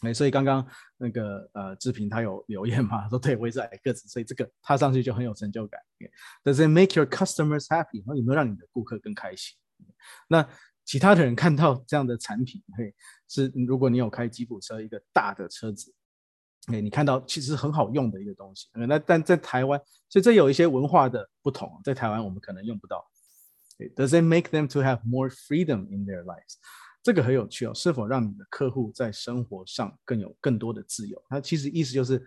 [0.00, 5.78] 哎，所以刚刚那个呃志平他有留言嘛，说对，我也是矮个子，所以这个踏上去就很有成就感。
[6.00, 8.02] OK，Does it make your customers happy？
[8.16, 9.54] 有没有让你的顾客更开心？
[10.28, 10.48] 那
[10.84, 12.94] 其他的人看到这样的产品，嘿，
[13.28, 15.94] 是如果你有开吉普车，一个大的车子，
[16.72, 18.68] 哎，你看到其实很好用的一个东西。
[18.72, 23.06] 那但在台湾，所以这有一些文化的不同，在台湾我们可能用不到。
[23.94, 26.54] Does it make them to have more freedom in their lives？
[27.02, 31.22] 这个很有趣哦，是否让你的客户在生活上更有更多的自由？
[31.28, 32.26] 它其实意思就是，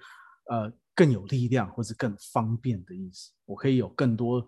[0.50, 3.32] 呃，更有力量或是更方便的意思。
[3.46, 4.48] 我可以有更多。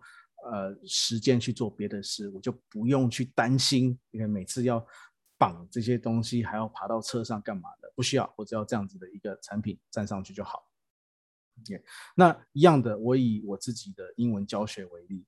[0.52, 4.86] 呃，时间去做别的事，我就不用去担心，因为每次要
[5.38, 10.68] 绑这些东西，还要爬到车上干嘛的，不需要，我只要这样子的一个产品站上去就好。
[11.62, 11.84] OK，
[12.16, 15.26] 那一样的，我以我自己的英文教学为例，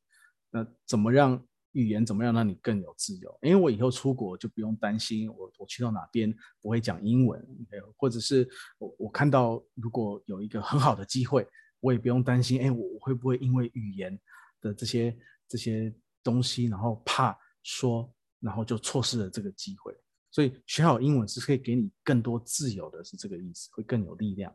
[0.51, 1.41] 那怎么让
[1.73, 3.37] 语言怎么样让你更有自由？
[3.41, 8.47] 因为我以后出国就不用担心我我去到哪边不会讲英文，OK，或者是
[8.77, 11.47] 我我看到如果有一个很好的机会，
[11.79, 14.19] 我也不用担心，哎，我我会不会因为语言
[14.61, 15.93] 的这些这些
[16.23, 19.95] 东西，然后怕说，然后就错失了这个机会。
[20.31, 24.53] 所以学好英文是可以给你更多自由的，是这个意思，会更有力量。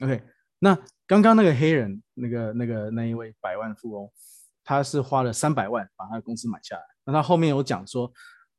[0.00, 0.22] OK，
[0.58, 4.12] 那刚刚那个黑人，那个那个那一位百万富翁，
[4.62, 6.82] 他是花了三百万把他的公司买下来。
[7.04, 8.12] 那他后面有讲说，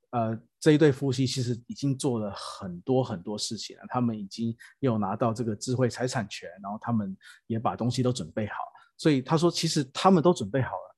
[0.10, 8.55] 呃，这一对夫妻其实已经做了很多很多事情了，他们已经有拿到这个智慧财产权，然后他们也把东西都准备好。
[8.98, 10.95] 所以他说，其实他们都准备好了。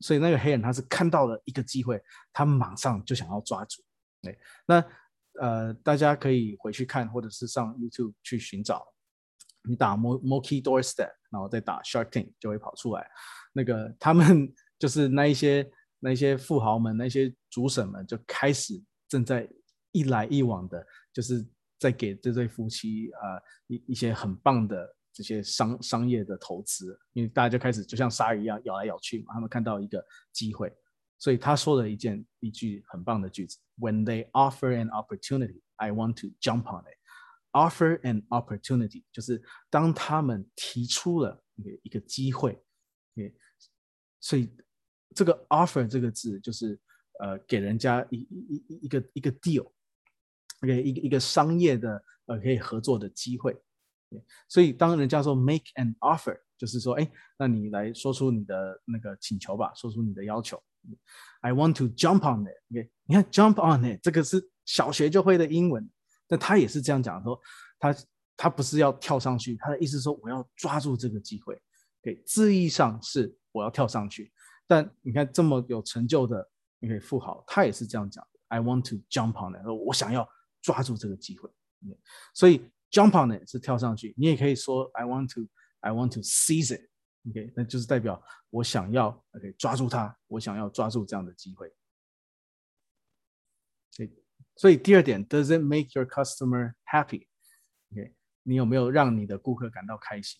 [0.00, 3.82] 所以那个黑人他是看到了一个机会，他马上就想要抓住。
[4.20, 4.84] 对，那
[5.40, 8.86] 呃，大家可以回去看，或者是上 YouTube 去寻找。
[9.62, 13.08] 你打 Moki Doorstep，然后再打 Shark Tank 就会跑出来。
[13.52, 15.70] 那个他们 就是那一些
[16.00, 19.48] 那一些富豪们，那些主审们就开始正在
[19.92, 21.46] 一来一往的，就是
[21.78, 24.96] 在给这对夫妻啊、呃、一一些很棒的。
[25.12, 30.72] 这些商商业的投资，因为大家就开始就像鲨鱼一样咬来咬去嘛，他们看到一个机会，
[31.18, 36.96] 所以他说了一件一句很棒的句子：When they offer an opportunity, I want to jump on it.
[37.52, 42.52] Offer an opportunity 就是当他们提出了一个一个机会
[43.16, 43.34] ，，OK，
[44.20, 44.48] 所以
[45.16, 46.78] 这个 offer 这个字就是
[47.18, 53.60] 呃给人家一一一一个一个 deal，OK，一个一个商业的呃可以合作的机会。
[54.48, 60.62] 所以当人家说 make an offer，就是说，哎，那你来说出你的那个请求吧，说出你的要求。
[61.40, 62.56] I want to jump on it。
[62.70, 65.88] OK，你看 jump on it 这个是小学就会的英文，
[66.26, 67.40] 但他也是这样讲说，
[67.78, 67.94] 他
[68.36, 71.54] 他不是要跳上去，他的意思说我要抓住这个机会。
[72.02, 74.32] OK，字义上是我要跳上去，
[74.66, 78.40] 但你看这么有成就的那个富豪，他也是这样讲的。
[78.48, 80.28] I want to jump on it，我想要
[80.60, 81.48] 抓住这个机会。
[82.34, 82.62] 所以。
[82.90, 85.48] Jump on it 是跳上去，你也可以说 I want to
[85.80, 91.72] I want to seize it，OK，那就是代表我想要 OK 抓住它，我想要抓住这样的机会。
[94.56, 100.38] 所以第二点，Does it make your customer happy？OK，你有没有让你的顾客感到开心？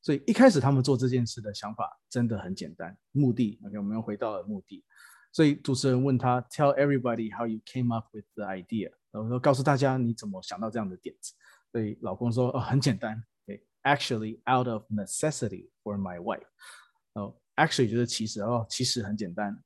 [0.00, 4.84] 所以一开始他们做这件事的想法真的很简单，目的 OK，我们又回到了目的。
[5.32, 11.34] 所以主持人问他，Tell everybody how you came up with the idea，然后说告诉大家你怎么想到这样的点子。
[11.72, 13.22] 所以老公说：“哦，很简单。
[13.84, 16.46] ”Actually, out of necessity for my wife。
[17.14, 19.56] 哦，actually 就是其实哦，其实很简单。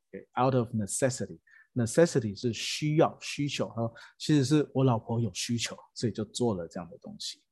[0.41, 3.69] Out of necessity，necessity 是需要、需求。
[3.69, 7.43] 哦，其实是我老婆有需求，所以就做了这样的东西。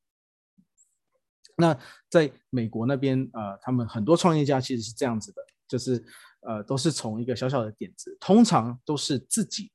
[1.56, 1.76] 那
[2.08, 6.04] 在美国那边，呃，他们很多创业家其实是这样子的，就是
[6.42, 9.72] 呃，都是从一个小小的点子，通常都是自己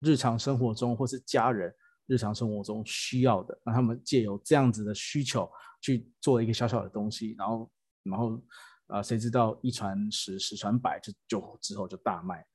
[0.00, 1.74] 日常生活中或是家人。
[2.06, 5.50] 日常生活中需要的，让他们借由这样子的需求
[5.80, 7.70] 去做一个小小的东西，然后，
[8.04, 8.40] 然后，
[8.86, 12.46] 啊、谁知道一传十，十传百，就就之后就大卖。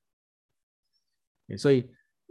[1.58, 1.90] 所以，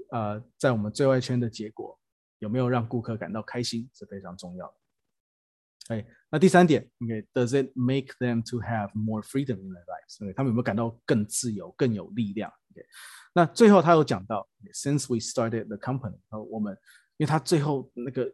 [0.09, 1.99] 呃，在我们最外圈的结果
[2.39, 5.95] 有没有让顾客感到开心是非常重要的。
[5.95, 10.17] 哎，那第三点，OK，Does it make them to have more freedom in their lives？
[10.17, 12.87] 对，他们有没有感到更自由、更有力量？OK，
[13.33, 16.19] 那最后他有讲到，Since we started the company，
[16.49, 16.75] 我们。
[17.21, 18.33] 因为他最后那个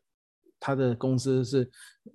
[0.62, 1.70] 他的公司是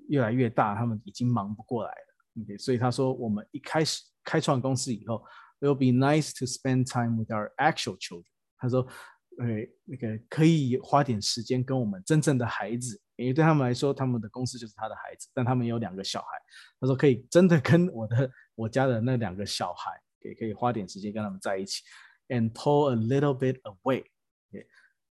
[0.09, 2.43] 越来越大，他们已经忙不过来了。
[2.43, 5.23] OK，所以他说我们一开始开创公司以后
[5.61, 8.25] will be nice to spend time with our actual children。
[8.57, 8.81] 他说，
[9.37, 9.47] 呃，
[9.85, 16.29] 那个可以花点时间跟我们真正的孩子，因为对他们来说，他们的公司就是他的孩子，但他们有两个小孩。
[16.81, 21.83] 他说可以真的跟我的我家的那两个小孩，也可以花点时间跟他们在一起
[22.29, 24.07] ，and pull a little bit away。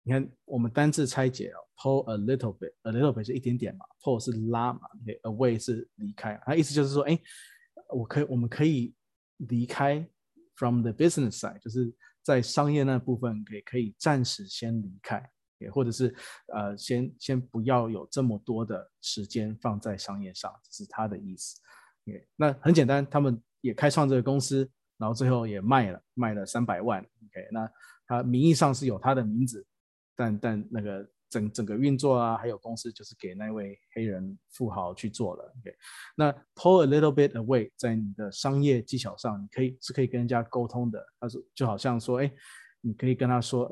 [0.07, 4.81] 你看，我们单字拆解哦，pull a little bit，a little bit 是一点点嘛，pull 是拉嘛
[5.23, 6.39] ，away 是离开。
[6.45, 7.19] 它意思就是说，哎，
[7.89, 8.93] 我可以，我们可以
[9.37, 10.07] 离开
[10.55, 11.91] from the business side，就是
[12.21, 15.27] 在商业那部分可以可以暂时先离开，
[15.57, 16.15] 也或者是
[16.53, 21.59] 呃，先先不要有这么多的时间放在商业上，这是他的意思。
[22.35, 27.01] 那很简单，他们也开创这个公司，然后最后也卖了，卖了三百万。
[27.01, 27.67] OK，那
[28.05, 29.65] 他名义上是有他的名字。
[30.15, 35.43] 但但那个整整个运作啊，还有公司就是给那位黑人富豪去做了。
[35.59, 35.75] OK，
[36.15, 41.05] 那 pull a little bit away，在你的商业技巧上，你可以是可以跟人家沟通的。
[41.19, 42.31] 他说就好像说，哎，
[42.79, 43.67] 你可以跟他说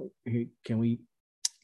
[0.63, 0.99] ，Can we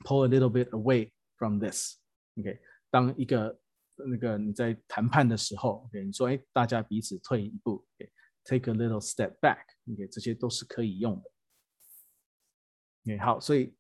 [0.06, 2.60] pull a little bit away from this？OK，
[2.90, 3.60] 当一个
[3.98, 11.32] 那个你在谈判的时候，OK，你说，哎，大家彼此退一步，OK，take a little step back，OK，这些都是可以用的。
[13.08, 13.74] OK，好，所以。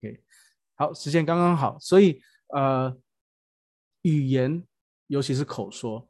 [0.00, 0.20] OK，
[0.74, 2.20] 好，时间刚刚好，所以
[2.54, 2.96] 呃，
[4.02, 4.64] 语言
[5.08, 6.08] 尤其是口说、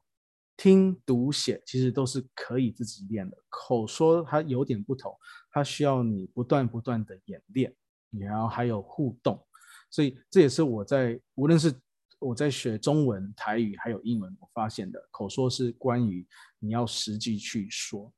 [0.56, 3.36] 听读写，其实都是可以自己练的。
[3.48, 5.16] 口说它有点不同，
[5.50, 7.74] 它需要你不断不断的演练，
[8.10, 9.42] 然后还有互动。
[9.90, 11.74] 所以这也是我在无论是
[12.18, 16.26] 我在学中文、台语还有英文，我发现的口说是关于
[16.58, 18.12] 你要实际去说。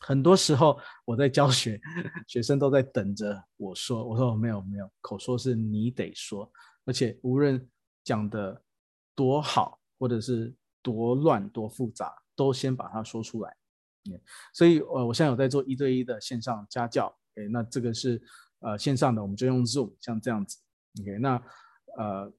[0.00, 1.80] 很多时候我在教学，
[2.28, 4.06] 学生都在等着我说。
[4.06, 6.50] 我说没有没有，口说是你得说，
[6.84, 7.68] 而且无论
[8.04, 8.62] 讲的
[9.14, 13.56] 多好，或者是多乱多复杂，都先把它说出来。
[14.10, 14.18] 嗯
[14.54, 17.14] 所以呃，我现在有在做一对一的线上家教。
[17.34, 18.22] 诶，那这个是
[18.60, 20.58] 呃线上的，我们就用 Zoom，像这样子。
[21.00, 21.42] OK，那
[21.98, 22.32] 呃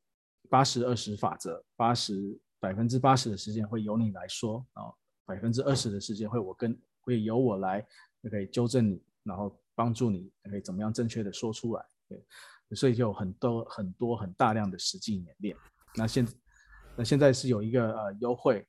[0.49, 4.91] 八十二十法则，八十百分之八十的时间会由你来说啊，
[5.25, 6.79] 百分之二十的时间会我跟。
[7.09, 7.85] 会由我来，
[8.29, 11.83] 可以纠正你，然后帮助你，可以怎么样正确的说出来。
[12.07, 15.55] 对，所以就有很多很多很大量的实际演练。
[15.95, 16.27] 那现
[16.95, 18.65] 那现在是有一个呃优惠，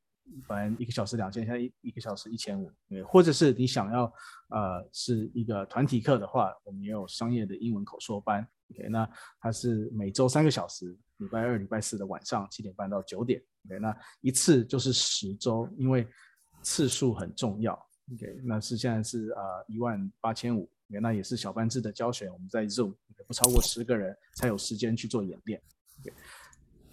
[0.47, 2.73] 反正一个小时两千，现在一一个小时一千五。
[2.89, 4.05] 对，或者是你想要
[4.49, 8.47] 呃是一个团体课的话，我们也有商业的英文口说班。
[8.71, 9.09] OK，那
[9.41, 13.43] 它是每周三个小时，礼拜二、礼拜四的晚上七点半到九点。
[13.67, 16.09] OK，那一次就是十周，因为。
[16.63, 17.73] 次数很重要。
[18.13, 22.95] OK，那是现在是呃一万八千五，那也是小班制的教学，我们在 Zoom
[23.27, 25.63] 不超过十个人才有时间去做演练。
[26.01, 26.13] OK，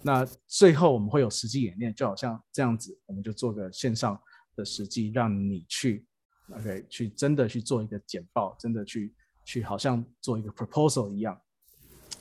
[0.00, 4.20] 那最后我们会有实际演练，就好像这样子，我们就做个线上
[4.54, 6.06] 的实际，让你去
[6.54, 9.12] OK 去真的去做一个简报，真的去
[9.44, 11.40] 去好像做一个 proposal 一样，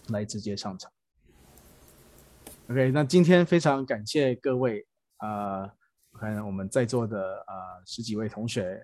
[0.08, 0.92] 来直接上场。
[2.70, 4.88] OK，那今天非常感谢各位
[5.18, 5.72] 啊，
[6.20, 7.54] 我、呃、看我们在座的呃
[7.86, 8.84] 十几位同学，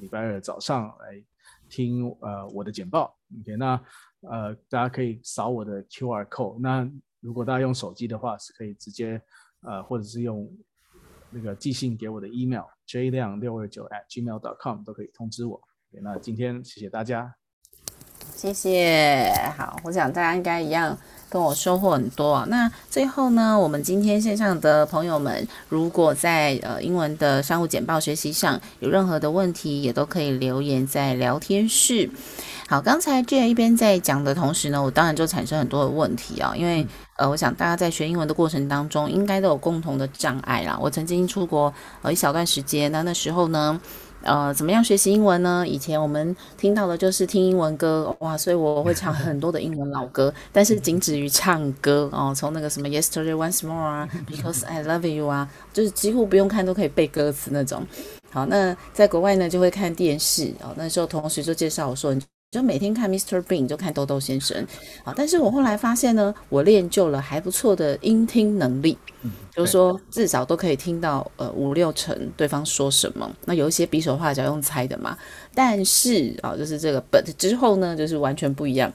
[0.00, 1.22] 礼拜二早上来
[1.68, 3.16] 听呃我的简报。
[3.40, 3.80] OK，那
[4.20, 6.58] 呃大家可以扫我的 QR code。
[6.60, 6.88] 那
[7.20, 9.20] 如果大家用手机的话，是可以直接
[9.62, 10.50] 呃或者是用
[11.30, 15.54] 那个寄信给我的 email j 亮六二九 at gmail dot com 都可以通知我。
[15.90, 17.34] OK，那今天谢谢大家，
[18.20, 19.32] 谢谢。
[19.56, 20.96] 好，我想大家应该一样。
[21.34, 22.46] 跟我收获很多啊。
[22.48, 32.08] 那最后呢，我们今天线上的朋友们，如果在呃英文的商务简报学习上有任何的问题，也都可以留言在聊天室。
[32.68, 40.78] 好，刚才 Jay 一边在讲的同时呢，我当然就产生很多的问题啊，因为呃，我想大家在学英文的过程当中，应该都有共同的障碍啦。
[40.80, 43.80] 我曾经出国呃一小段时间，那那时候呢。
[44.24, 45.64] 呃，怎么样学习英文呢？
[45.66, 52.34] 以前我们听到的就是听英文歌，哇，所以我会唱很多的英文老歌，但是仅止于唱歌哦。
[52.34, 57.86] 从那个什么 Yesterday Once More 啊， Because I Love You 啊，就是几乎不用看都可以背歌词那种。
[58.30, 60.74] 好，那在国外呢，就会看电视哦。
[60.76, 62.14] 那时候同学就介绍我说。
[62.54, 63.42] 就每天看 Mr.
[63.42, 64.64] Bean，就看豆豆先生，
[65.02, 75.18] 啊，但是我后来发现呢，我练就了还不错的音听能力，嗯，就是说至少都可以听到呃五六成对方说什么，那有一些比手画脚用猜的嘛，
[75.52, 78.92] 但是啊，就是这个 but 之后呢，就是完全不一样，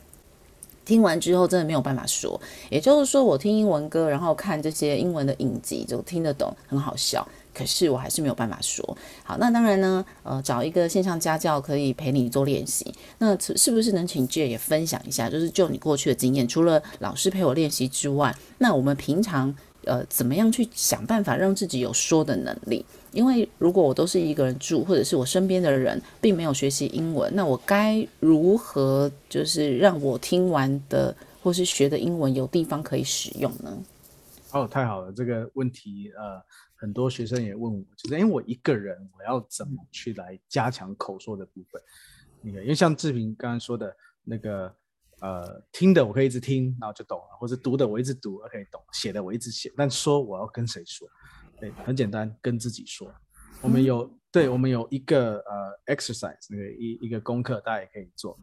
[0.85, 2.39] 听完之后真的没有办法说，
[2.69, 7.27] 也就是说我听英文歌，然后看这些英文的影集就听得懂，很好笑。
[7.59, 9.37] 可是我还是没有办法说好。
[9.37, 12.93] 那当然呢，呃，找一个线上家教可以陪你做练习。
[13.17, 15.29] 那是不是能请 J 也分享一下？
[15.29, 19.53] 就是就你过去的经验，除了老师陪我练习之外，那我们平常
[19.83, 22.85] 呃怎么样去想办法让自己有说的能力？
[23.11, 33.77] 因为如果我都是一个人住，或者是我身边的人并没有学习英文，那我该如何就是让我听完的或是学的英文有地方可以使用呢？
[34.51, 36.41] 哦，太好了，这个问题呃。
[36.79, 41.81] 很多学生也问我，就是因为我一个人，我要怎么去来加强口说的部分？
[42.41, 44.73] 那个，因为像志平刚刚说的那个，
[45.19, 51.05] 呃，听的我可以一直听，然后就懂了，或者读的我一直读，OK 懂；写的我一直写，但说我要跟谁说？
[51.59, 53.13] 对，很简单，跟自己说。
[53.61, 58.39] 我们有，对，我们有一个呃 exercise，那个一一个功课，大家也可以做。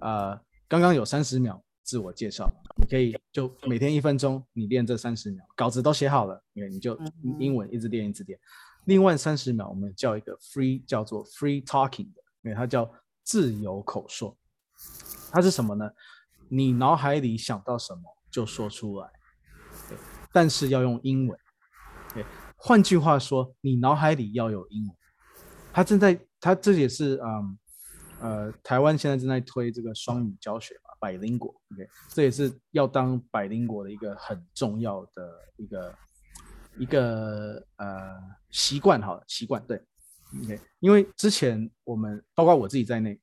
[0.00, 0.36] 呃，
[0.66, 1.62] 刚刚有三十秒。
[1.92, 6.98] 自我介绍，你可以就每天一分钟，你练这三十秒，稿子都写好了，你你就
[7.38, 8.38] 英文一直练一直练。
[8.86, 12.90] 另外三十秒，我们叫一个 free，叫做 free talking 的，因为它叫
[13.22, 14.34] 自由口说。
[15.30, 15.90] 它是什么呢？
[16.48, 19.10] 你脑海里想到什么就说出来，
[19.90, 19.98] 对，
[20.32, 21.38] 但是要用英文。
[22.14, 22.24] 对，
[22.56, 24.96] 换句话说，你脑海里要有英文。
[25.74, 27.58] 他正在，他这也是嗯
[28.18, 30.74] 呃，台湾现在正在推这个双语教学。
[31.02, 35.98] 百灵果，OK，这也是要当百灵果的一个很重要的一个
[36.78, 38.22] 一个呃
[38.52, 39.84] 习惯，好了，习惯对
[40.44, 43.20] ，OK，因为之前我们包括我自己在内，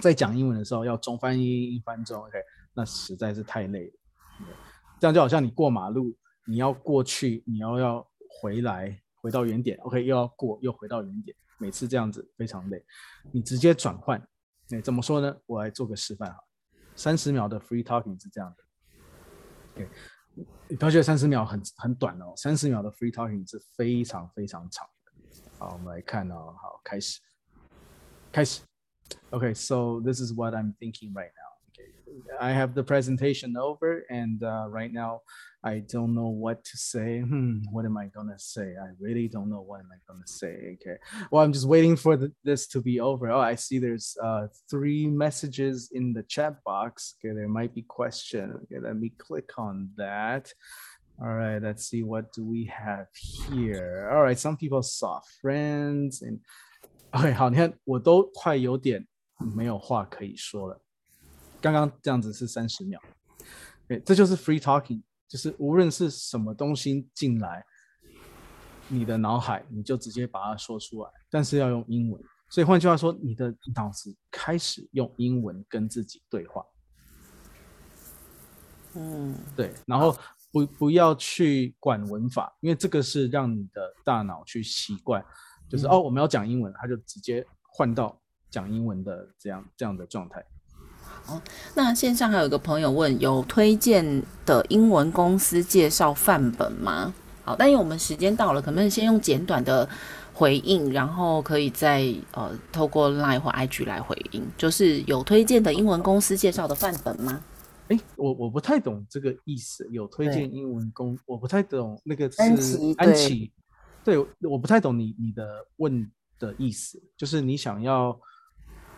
[0.00, 2.38] 在讲英文的时候要中翻英，英翻中，OK，
[2.72, 3.92] 那实在是太累了
[4.40, 4.50] ，OK，
[4.98, 8.10] 这样就好像你过马路，你要过去，你要要
[8.40, 12.82] 回来，回到原点，OK，又要过，又回到原点，每次这样子非常累，
[13.32, 14.18] 你直接转换，
[14.70, 15.36] 哎，怎么说呢？
[15.44, 16.38] 我来做个示范哈。
[16.94, 18.64] 三十秒的 free talking 是这样的
[19.74, 19.88] ，OK，
[20.68, 25.12] 你不要觉得三十秒很很短哦，三十秒的 free talking 是非常非常长的。
[25.58, 27.20] 好，我们来看哦，好，开始，
[28.30, 28.62] 开始
[29.30, 31.41] ，OK，so this is what I'm thinking right now.
[32.39, 35.21] I have the presentation over, and uh, right now
[35.63, 37.21] I don't know what to say.
[37.21, 38.75] Hmm, what am I gonna say?
[38.75, 40.75] I really don't know what am I gonna say.
[40.75, 40.97] Okay,
[41.31, 43.31] well, I'm just waiting for the, this to be over.
[43.31, 47.15] Oh, I see there's uh, three messages in the chat box.
[47.17, 48.53] Okay, there might be question.
[48.63, 50.53] Okay, let me click on that.
[51.19, 53.07] All right, let's see what do we have
[53.49, 54.09] here.
[54.11, 56.39] All right, some people saw friends and
[57.11, 60.79] OK，好，你看我都快有点没有话可以说了。
[61.62, 63.00] 刚刚这样子是三十秒，
[63.86, 67.64] 对，这就是 free talking，就是无论是什么东西进来，
[68.88, 72.20] 你的脑海你就直接把它说出来，但是要用英文。
[72.50, 76.62] 所以换句话说，你的脑子开始用英文跟自己对话。
[78.94, 80.14] 嗯，对，然后
[80.50, 85.24] 不不要去管文法，因为这个是让你的大脑去习惯
[85.70, 90.44] 就是、嗯、哦我们要讲英文，他就直接换到讲英文的这样这样的状态。
[91.28, 91.40] 哦，
[91.74, 97.14] 那线上还有一个朋友问，有推荐的英文公司介绍范本吗？
[97.44, 99.88] 好，但因为我们时间到了，可能先用简短的
[100.32, 107.40] 回应，然后可以再呃透过 Line 或 IG 来回应，就是有推荐的英文公司介绍的范本吗？
[107.88, 113.52] 哎，我我不太懂这个意思，有推荐英文公，我不太懂那个是安琪，安琪，
[114.04, 118.18] 对，我不太懂你你的问的意思，就是你想要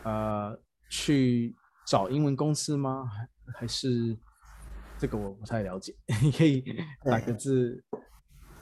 [0.05, 0.59] 呃
[0.89, 1.55] 去。
[1.87, 3.05] 找英文公司吗？
[3.15, 4.17] 还还是
[4.99, 5.95] 这个我不太了解。
[6.23, 6.65] 你可以
[7.05, 7.83] 打个字，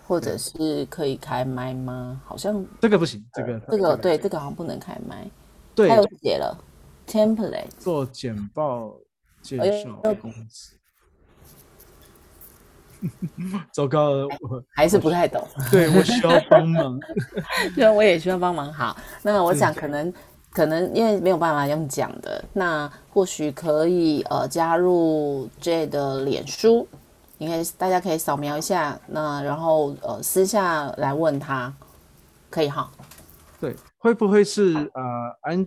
[0.06, 2.20] 或者是可以开麦吗？
[2.24, 5.30] 好像这个不行，这个这个对，这个好像不能开麦。
[5.74, 6.58] 对，还有写了
[7.06, 8.94] template 做简报
[9.40, 10.76] 介绍公司。
[13.72, 15.44] 糟糕了，我还是不太懂。
[15.70, 17.00] 对，我需要帮忙。
[17.74, 18.72] 对，我也需要帮忙。
[18.72, 20.12] 好，那我想可能。
[20.52, 26.86] 可能因为没有办法用讲的，那或许可以呃加入 J 的脸书，
[27.38, 31.72] 应该大家可以扫描一下，那然后呃私下来问他，
[32.50, 32.90] 可以哈？
[33.58, 35.02] 对，会不会是呃
[35.40, 35.66] 安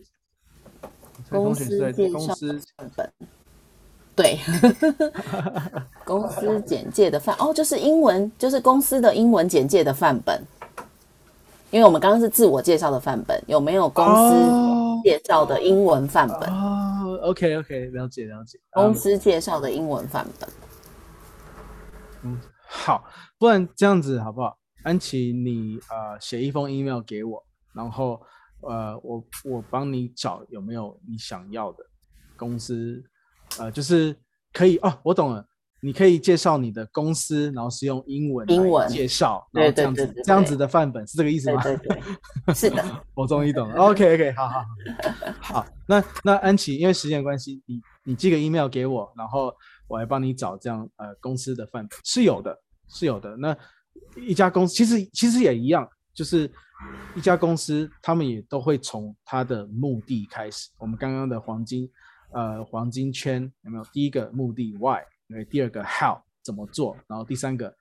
[1.29, 2.35] 公司介绍
[2.77, 3.11] 范本？
[4.15, 4.39] 对，
[6.05, 10.41] 公司简介的范哦，就是英文，就是公司的英文简介的范本。
[11.71, 14.33] 因为我们刚刚是自我介绍的范本，有没有公司
[15.05, 16.51] 介绍的英文范本？
[16.51, 18.59] 哦、oh,，OK OK，了解了解。
[18.71, 20.49] 公司介绍的英文范本。
[22.23, 23.05] 嗯，好，
[23.37, 24.57] 不然这样子好不好？
[24.83, 27.45] 安琪，你呃写一封 email 给我，
[27.75, 28.19] 然后
[28.61, 31.85] 呃我我帮你找有没有你想要的
[32.35, 33.03] 公司，
[33.59, 34.15] 呃就是
[34.51, 35.47] 可以哦，我懂了。
[35.81, 41.61] 你可以介绍你的公司，然后是用英文英文介绍，然后这样子这样子的范本是这个意思吗？
[41.61, 41.87] 对对
[42.45, 43.75] 对， 是的， 我终于懂了。
[43.75, 44.65] OK OK，好好
[45.41, 49.53] 好，好，那那安琪，因为时间关系，你你寄个 email 给我，然后
[49.87, 52.57] 我来帮你找这样呃公司的范本是有的，
[52.87, 53.35] 是有的。
[53.37, 53.55] 那
[54.15, 56.49] 一家公司其实其实也一样，就是
[57.15, 60.69] 一家公司他们也都会从他的目的开始。
[60.79, 61.87] 我们刚刚的黄金
[62.33, 63.83] 呃黄金圈有没有？
[63.93, 65.01] 第一个目的 Why？
[65.27, 67.75] 因为第二个 how 怎么做，然后第三个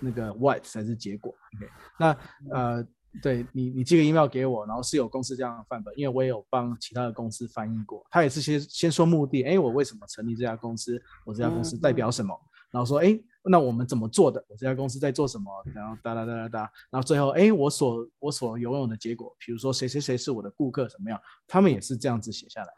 [0.00, 1.34] 那个 what 才是结果。
[1.56, 2.16] OK，那
[2.52, 2.86] 呃，
[3.22, 11.00] 对你你寄个 email 给我，然后是有公司这样的范本，因为我也有帮其他的公司翻译过，他也是先先说目的，哎，我为什么成立这家公司？
[11.24, 12.34] 我这家公司代表什么？
[12.34, 13.18] 嗯、然后说，哎，
[13.48, 14.44] 那我们怎么做的？
[14.48, 15.50] 我这家公司在做什么？
[15.74, 16.58] 然后哒哒哒哒哒，
[16.90, 21.18] 然后最后，哎，我所我所拥有的结果，比如说谁谁谁是我的顾客，怎么样？
[21.46, 22.68] 他们也是这样子写下来。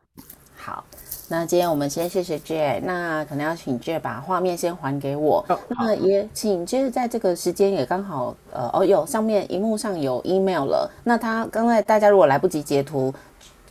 [0.57, 0.85] 好。
[1.33, 5.45] 那今天我们先谢谢 Jay，那可能要请 Jay 把画面先还给我。
[5.49, 10.91] Oh, 那也请 Jay 在这个时间也刚好，呃，哦，有上面荧幕上有 email 了。
[11.05, 13.15] 那他刚才大家如果来不及截图，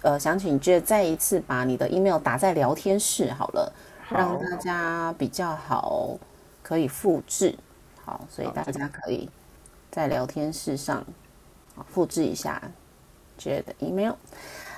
[0.03, 3.73] 呃，想请 Jay 再一次把你的 email 打在聊天室好了，
[4.07, 6.17] 好让大家比较好
[6.70, 7.57] 可以复制。
[8.05, 9.28] 好，所以大家可以
[9.89, 11.03] 在聊天室上
[11.88, 12.61] 复制一下
[13.39, 14.13] Jay 的 email。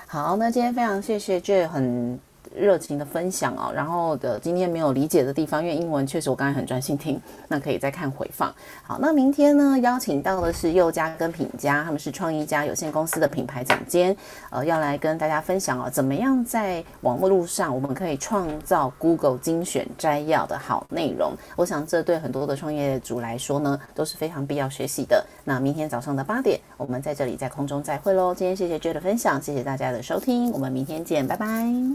[0.06, 2.18] 好，那今天非常谢谢 Jay 很。
[2.54, 8.52] 热情的分享哦，然后的今天没有理解的地方，因为英文确实我刚才很专心听，那可以再看回放。
[8.82, 14.14] 好，那明天呢，邀请到的是佑嘉跟品佳，他们是创意家有限公司的品牌总监，
[14.50, 21.32] 呃，要来跟大家分享哦，怎么样在网络路上我们可以创造 Google 精选摘要的好内容。
[21.56, 25.24] 我想这对很多的创业主来说呢，都是非常必要学习的。
[25.44, 28.34] 那明天早上的八点，我们在这里在空中再会喽。
[28.34, 31.46] 今天谢谢 J 的分享，谢谢大家的收听，我们明天见，拜拜。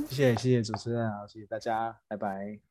[0.09, 0.35] 谢。
[0.35, 2.66] 谢谢谢主持人，好，谢谢大家，拜拜。